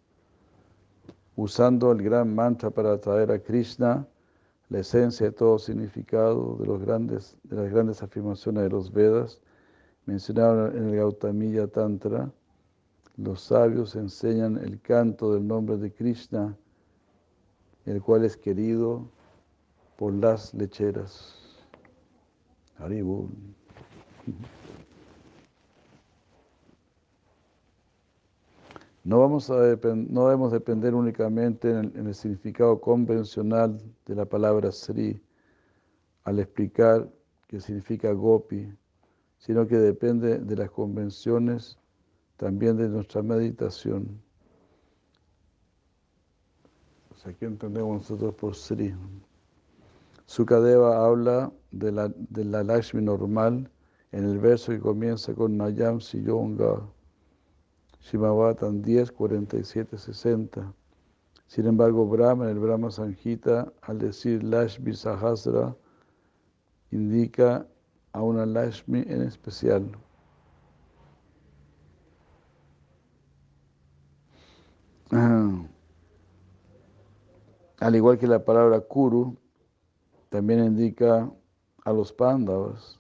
Usando 1.36 1.92
el 1.92 2.02
gran 2.02 2.34
mantra 2.34 2.72
para 2.72 2.94
atraer 2.94 3.32
a 3.32 3.38
Krishna, 3.38 4.08
la 4.74 4.80
esencia 4.80 5.28
de 5.28 5.32
todo 5.32 5.60
significado 5.60 6.58
de, 6.60 6.66
las 6.66 7.72
grandes 7.72 8.02
afirmaciones 8.02 8.64
de 8.64 8.70
los 8.72 8.92
Vedas, 8.92 9.40
mencionaron 10.08 10.76
en 10.76 10.90
el 10.90 10.96
Gautamiya 10.96 11.68
Tantra, 11.68 12.32
los 13.16 13.44
sabios 13.44 13.96
enseñan 13.96 14.58
el 14.58 14.82
canto 14.82 15.32
del 15.32 15.46
nombre 15.46 15.78
de 15.78 15.94
Krishna, 15.94 16.58
el 17.86 18.02
cual 18.02 18.26
es 18.26 18.36
querido 18.36 19.08
por 19.96 20.12
las 20.12 20.56
lecheras. 20.56 21.36
Haribol. 22.80 23.30
No, 29.04 29.20
vamos 29.20 29.50
a 29.50 29.56
no 29.56 30.26
debemos 30.26 30.52
depender 30.54 30.96
únicamente 30.96 31.70
en 31.70 32.08
el, 32.08 32.16
significado 32.16 32.80
convencional 32.80 33.78
de 34.06 34.16
la 34.16 34.24
palabra 34.26 34.72
Sri 34.72 35.22
al 36.24 36.40
explicar 36.40 37.10
qué 37.48 37.60
significa 37.60 38.14
Gopi, 38.14 38.74
sino 39.40 39.68
que 39.68 39.78
depende 39.78 40.40
de 40.40 40.56
las 40.56 40.72
convenciones 40.72 41.78
también 42.38 42.78
de 42.78 42.88
nuestra 42.88 43.22
meditación. 43.22 44.22
O 47.12 47.30
¿qué 47.38 47.46
entendemos 47.46 47.98
nosotros 47.98 48.34
por 48.36 48.56
Sri? 48.56 48.96
Sukadeva 50.28 51.06
habla 51.06 51.52
de 51.72 51.92
la, 51.92 52.08
de 52.08 52.46
la 52.46 52.64
Lakshmi 52.64 53.02
normal 53.02 53.70
en 54.14 54.24
el 54.24 54.40
verso 54.40 54.72
que 54.72 54.80
comienza 54.80 55.34
con 55.34 55.58
Nayam 55.58 56.00
Siyonga, 56.00 56.82
Shimavatan 58.04 58.82
10, 58.82 59.12
47, 59.12 59.98
60. 59.98 60.74
Sin 61.48 61.68
embargo, 61.68 62.06
Brahma, 62.06 62.46
en 62.46 62.52
el 62.52 62.60
Brahma 62.60 62.92
Sanjita, 62.92 63.72
al 63.82 64.00
decir 64.00 64.44
Lashmi 64.44 64.94
Sahasra, 64.94 65.76
indica 66.92 67.66
a 68.12 68.22
una 68.22 68.46
Lashmi 68.46 69.00
en 69.08 69.22
especial. 69.22 69.90
Al 77.80 77.96
igual 77.96 78.18
que 78.18 78.28
la 78.28 78.44
palabra 78.44 78.80
Kuru, 78.80 79.38
también 80.30 80.64
indica 80.64 81.32
a 81.86 81.94
los 81.94 82.12
Pándavas, 82.14 83.00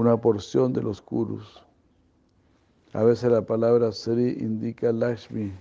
una 0.00 0.16
porción 0.16 0.72
de 0.72 0.82
los 0.82 1.02
Kurus. 1.02 1.62
A 2.94 3.04
veces 3.04 3.30
la 3.30 3.42
palabra 3.42 3.92
Sri 3.92 4.30
indica 4.40 4.92
Lakshmi 4.92 5.52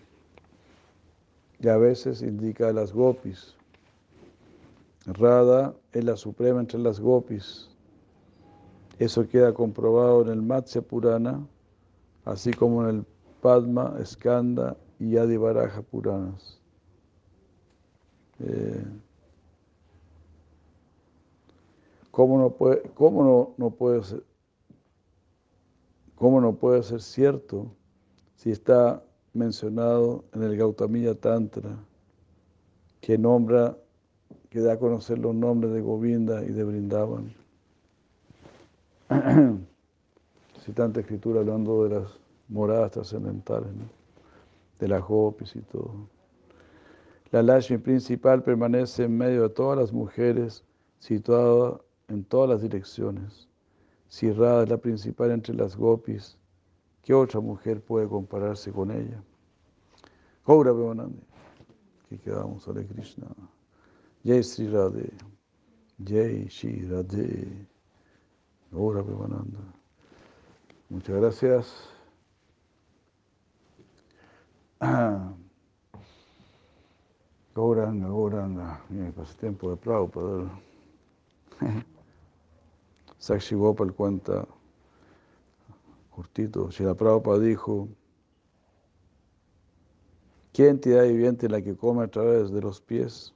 y 1.59 1.67
a 1.67 1.77
veces 1.77 2.21
indica 2.21 2.69
a 2.69 2.73
las 2.73 2.93
Gopis. 2.93 3.53
Radha 5.05 5.75
es 5.91 6.05
la 6.05 6.15
suprema 6.15 6.61
entre 6.61 6.79
las 6.79 7.01
Gopis. 7.01 7.69
Eso 8.97 9.27
queda 9.27 9.53
comprobado 9.53 10.21
en 10.21 10.29
el 10.29 10.41
Matsya 10.41 10.81
Purana, 10.81 11.45
así 12.23 12.51
como 12.51 12.83
en 12.83 12.95
el 12.95 13.05
Padma, 13.41 13.93
Skanda 14.05 14.77
y 14.99 15.17
Adivaraja 15.17 15.81
Puranas. 15.81 16.59
Eh, 18.39 18.85
¿Cómo 22.11 22.37
no 22.37 22.49
puede, 22.49 22.81
cómo 22.95 23.23
no, 23.23 23.53
no 23.57 23.69
puede 23.69 24.03
ser, 24.03 24.23
cómo 26.19 26.39
no 26.41 26.53
puede 26.53 26.83
ser 26.83 27.01
cierto 27.01 27.71
si 28.35 28.51
está 28.51 29.01
mencionado 29.33 30.25
en 30.33 30.43
el 30.43 30.57
Gautamiya 30.57 31.15
Tantra 31.15 31.75
que 32.99 33.17
nombra, 33.17 33.77
que 34.49 34.59
da 34.59 34.73
a 34.73 34.77
conocer 34.77 35.17
los 35.17 35.33
nombres 35.33 35.71
de 35.73 35.81
Govinda 35.81 36.43
y 36.43 36.49
de 36.49 36.63
Brindavan? 36.65 37.33
si 40.65 40.73
tanta 40.73 40.99
escritura 40.99 41.39
hablando 41.39 41.85
de 41.85 42.01
las 42.01 42.19
moradas 42.49 42.91
trascendentales, 42.91 43.71
de 44.77 44.87
las 44.87 45.01
gopis 45.01 45.55
y 45.55 45.61
todo. 45.61 45.93
La 47.31 47.41
Lashmi 47.41 47.77
principal 47.77 48.43
permanece 48.43 49.05
en 49.05 49.17
medio 49.17 49.43
de 49.43 49.49
todas 49.49 49.79
las 49.79 49.93
mujeres, 49.93 50.65
situada 50.99 51.79
en 52.09 52.25
todas 52.25 52.49
las 52.49 52.61
direcciones. 52.61 53.48
Si 54.09 54.31
Radha 54.31 54.63
es 54.63 54.69
la 54.69 54.77
principal 54.77 55.31
entre 55.31 55.53
las 55.53 55.75
gopis, 55.75 56.35
¿qué 57.03 57.13
otra 57.13 57.39
mujer 57.39 57.81
puede 57.81 58.09
compararse 58.09 58.71
con 58.71 58.91
ella? 58.91 59.23
Gaura 60.45 60.71
Bevanandi. 60.71 61.21
Aquí 62.05 62.17
quedamos, 62.17 62.67
Hare 62.67 62.87
Krishna. 62.87 63.27
Jai 64.25 64.43
Sri 64.43 64.67
Radhe. 64.67 65.13
Jai 66.03 66.49
Sri 66.49 66.87
Radhe. 66.89 67.67
Gaura. 68.71 69.03
Muchas 70.89 71.15
gracias. 71.15 71.89
Gauranga, 77.55 78.07
Gauranga. 78.07 78.81
Mira, 78.89 79.11
tiempo 79.39 79.69
de 79.69 79.77
Prabhupada. 79.77 80.49
Sakshi 83.19 83.55
Gopal 83.55 83.93
cuenta, 83.93 84.47
cortito, 86.09 86.69
la 86.79 86.95
Prabhupada 86.95 87.39
dijo, 87.39 87.89
¿qué 90.53 90.69
entidad 90.69 91.03
viviente 91.03 91.47
es 91.47 91.51
la 91.51 91.61
que 91.61 91.75
come 91.75 92.03
a 92.03 92.07
través 92.07 92.49
de 92.49 92.61
los 92.61 92.79
pies? 92.79 93.35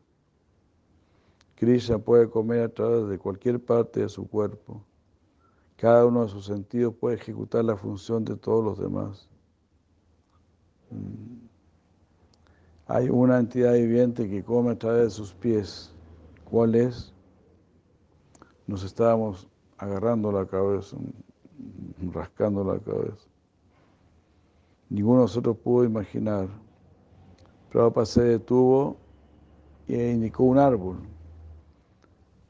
Krishna 1.56 2.00
puede 2.00 2.30
comer 2.30 2.62
a 2.62 2.70
través 2.70 3.08
de 3.10 3.20
cualquier 3.20 3.64
parte 3.64 4.00
de 4.00 4.10
su 4.10 4.28
cuerpo. 4.28 4.82
Cada 5.76 6.06
uno 6.06 6.24
de 6.24 6.30
sus 6.30 6.46
sentidos 6.46 6.96
puede 6.96 7.18
ejecutar 7.18 7.66
la 7.66 7.76
función 7.76 8.24
de 8.24 8.38
todos 8.38 8.64
los 8.64 8.80
demás. 8.80 9.30
Mm. 10.92 11.44
Hay 12.88 13.10
una 13.10 13.40
entidad 13.40 13.74
viviente 13.74 14.30
que 14.30 14.44
come 14.44 14.72
a 14.72 14.78
través 14.78 15.04
de 15.04 15.10
sus 15.10 15.34
pies. 15.34 15.94
¿Cuál 16.46 16.76
es? 16.76 17.14
Nos 18.68 18.84
estábamos 18.84 19.48
agarrando 19.84 20.32
la 20.32 20.46
cabeza, 20.46 20.96
rascando 22.14 22.64
la 22.64 22.80
cabeza. 22.80 23.28
Ninguno 24.90 25.20
de 25.20 25.24
nosotros 25.24 25.58
pudo 25.58 25.84
imaginar. 25.84 26.48
Prabhupada 27.70 28.06
se 28.06 28.24
detuvo 28.24 28.96
e 29.88 30.12
indicó 30.12 30.46
un 30.46 30.58
árbol. 30.58 30.98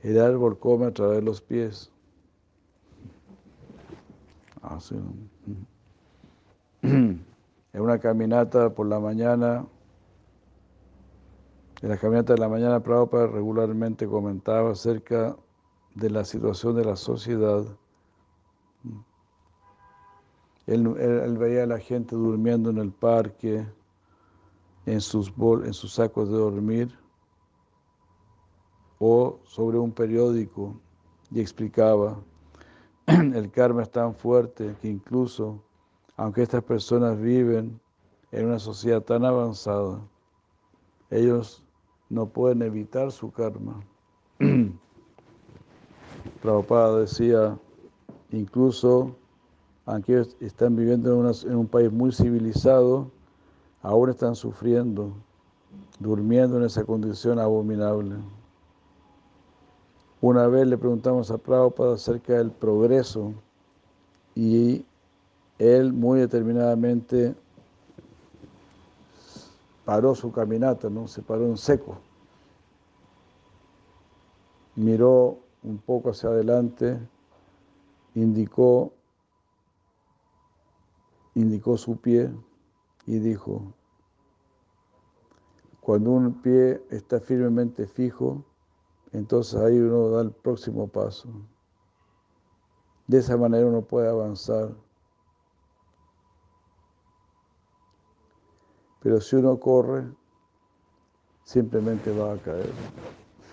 El 0.02 0.20
árbol 0.20 0.60
come 0.60 0.86
a 0.86 0.94
través 0.94 1.18
de 1.18 1.22
los 1.24 1.42
pies. 1.42 1.92
Así. 4.62 4.96
en 6.84 7.26
una 7.74 7.98
caminata 7.98 8.70
por 8.70 8.86
la 8.86 9.00
mañana, 9.00 9.66
en 11.82 11.90
la 11.90 11.98
caminata 11.98 12.34
de 12.34 12.40
la 12.40 12.50
mañana, 12.50 12.84
Prabhupada 12.84 13.26
regularmente 13.28 14.06
comentaba 14.06 14.72
acerca 14.72 15.36
de 15.96 16.10
la 16.10 16.26
situación 16.26 16.76
de 16.76 16.86
la 16.86 16.96
sociedad. 16.96 17.66
Él, 20.66 20.88
veía 21.38 21.64
a 21.64 21.68
la 21.68 21.80
gente 21.80 22.16
durmiendo 22.16 22.70
en 22.70 22.78
el 22.78 22.92
parque, 22.92 23.66
en 24.86 25.02
sus, 25.02 25.36
bol, 25.36 25.66
en 25.66 25.74
sus 25.74 25.94
sacos 25.94 26.30
de 26.30 26.38
dormir, 26.38 26.98
o 29.00 29.40
sobre 29.44 29.78
un 29.78 29.92
periódico, 29.92 30.80
y 31.32 31.42
explicaba, 31.42 32.18
el 33.08 33.52
karma 33.52 33.84
es 33.84 33.92
tan 33.92 34.16
fuerte 34.16 34.76
que 34.82 34.88
incluso, 34.88 35.62
aunque 36.16 36.44
estas 36.44 36.64
personas 36.64 37.20
viven 37.20 37.80
en 38.32 38.46
una 38.46 38.60
sociedad 38.60 39.02
tan 39.02 39.26
avanzada, 39.26 40.00
ellos 41.10 41.64
no 42.10 42.28
pueden 42.28 42.62
evitar 42.62 43.12
su 43.12 43.32
karma. 43.32 43.82
Prabhupada 46.44 47.00
decía, 47.00 47.58
incluso 48.30 49.16
aunque 49.86 50.28
están 50.42 50.76
viviendo 50.76 51.34
en, 51.48 51.56
un 51.56 51.68
país 51.68 51.90
muy 51.90 52.12
civilizado, 52.12 53.10
aún 53.82 54.10
están 54.10 54.36
sufriendo, 54.36 55.14
durmiendo 56.00 56.58
en 56.58 56.66
esa 56.66 56.84
condición 56.84 57.40
abominable. 57.40 58.18
Una 60.20 60.48
vez 60.48 60.68
le 60.68 60.78
preguntamos 60.78 61.32
a 61.32 61.38
Prabhupada 61.38 61.96
acerca 61.96 62.34
del 62.34 62.52
progreso 62.52 63.32
y 64.36 64.84
él 65.60 65.94
muy 65.94 66.20
determinadamente 66.20 67.36
paró 69.86 70.14
su 70.14 70.30
caminata, 70.30 70.90
¿no? 70.90 71.08
se 71.08 71.22
paró 71.22 71.46
en 71.46 71.58
seco. 71.58 72.00
Miró 74.76 75.43
un 75.64 75.78
poco 75.78 76.10
hacia 76.10 76.30
adelante, 76.30 77.00
indicó, 78.16 78.94
indicó 81.36 81.78
su 81.78 81.98
pie 81.98 82.32
y 83.06 83.20
dijo, 83.20 83.74
cuando 85.80 86.12
un 86.12 86.42
pie 86.42 86.82
está 86.90 87.20
firmemente 87.20 87.88
fijo, 87.88 88.46
entonces 89.12 89.60
ahí 89.60 89.78
uno 89.78 90.10
da 90.10 90.22
el 90.22 90.32
próximo 90.32 90.88
paso. 90.88 91.30
De 93.08 93.20
esa 93.20 93.36
manera 93.38 93.68
uno 93.68 93.82
puede 93.82 94.10
avanzar. 94.10 94.74
Pero 99.02 99.20
si 99.20 99.36
uno 99.36 99.60
corre, 99.60 100.10
simplemente 101.44 102.18
va 102.18 102.34
a 102.34 102.38
caer. 102.38 102.72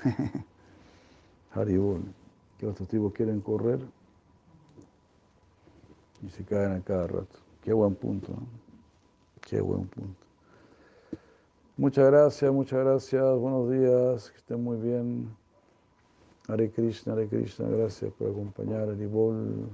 Haribol, 1.52 2.02
que 2.58 2.66
otros 2.66 2.88
tipos 2.88 3.12
quieren 3.12 3.40
correr 3.40 3.80
y 6.22 6.28
se 6.30 6.44
caen 6.44 6.72
a 6.72 6.80
cada 6.80 7.06
rato. 7.06 7.38
Qué 7.62 7.72
buen 7.72 7.94
punto, 7.94 8.32
¿no? 8.32 8.46
Qué 9.40 9.60
buen 9.60 9.86
punto. 9.86 10.26
Muchas 11.76 12.06
gracias, 12.10 12.52
muchas 12.52 12.84
gracias, 12.84 13.38
buenos 13.38 13.70
días, 13.70 14.30
que 14.30 14.36
estén 14.38 14.62
muy 14.62 14.76
bien. 14.76 15.34
Hare 16.46 16.70
Krishna, 16.70 17.14
Hare 17.14 17.28
Krishna, 17.28 17.68
gracias 17.68 18.12
por 18.12 18.30
acompañar 18.30 18.88
Haribol. 18.88 19.68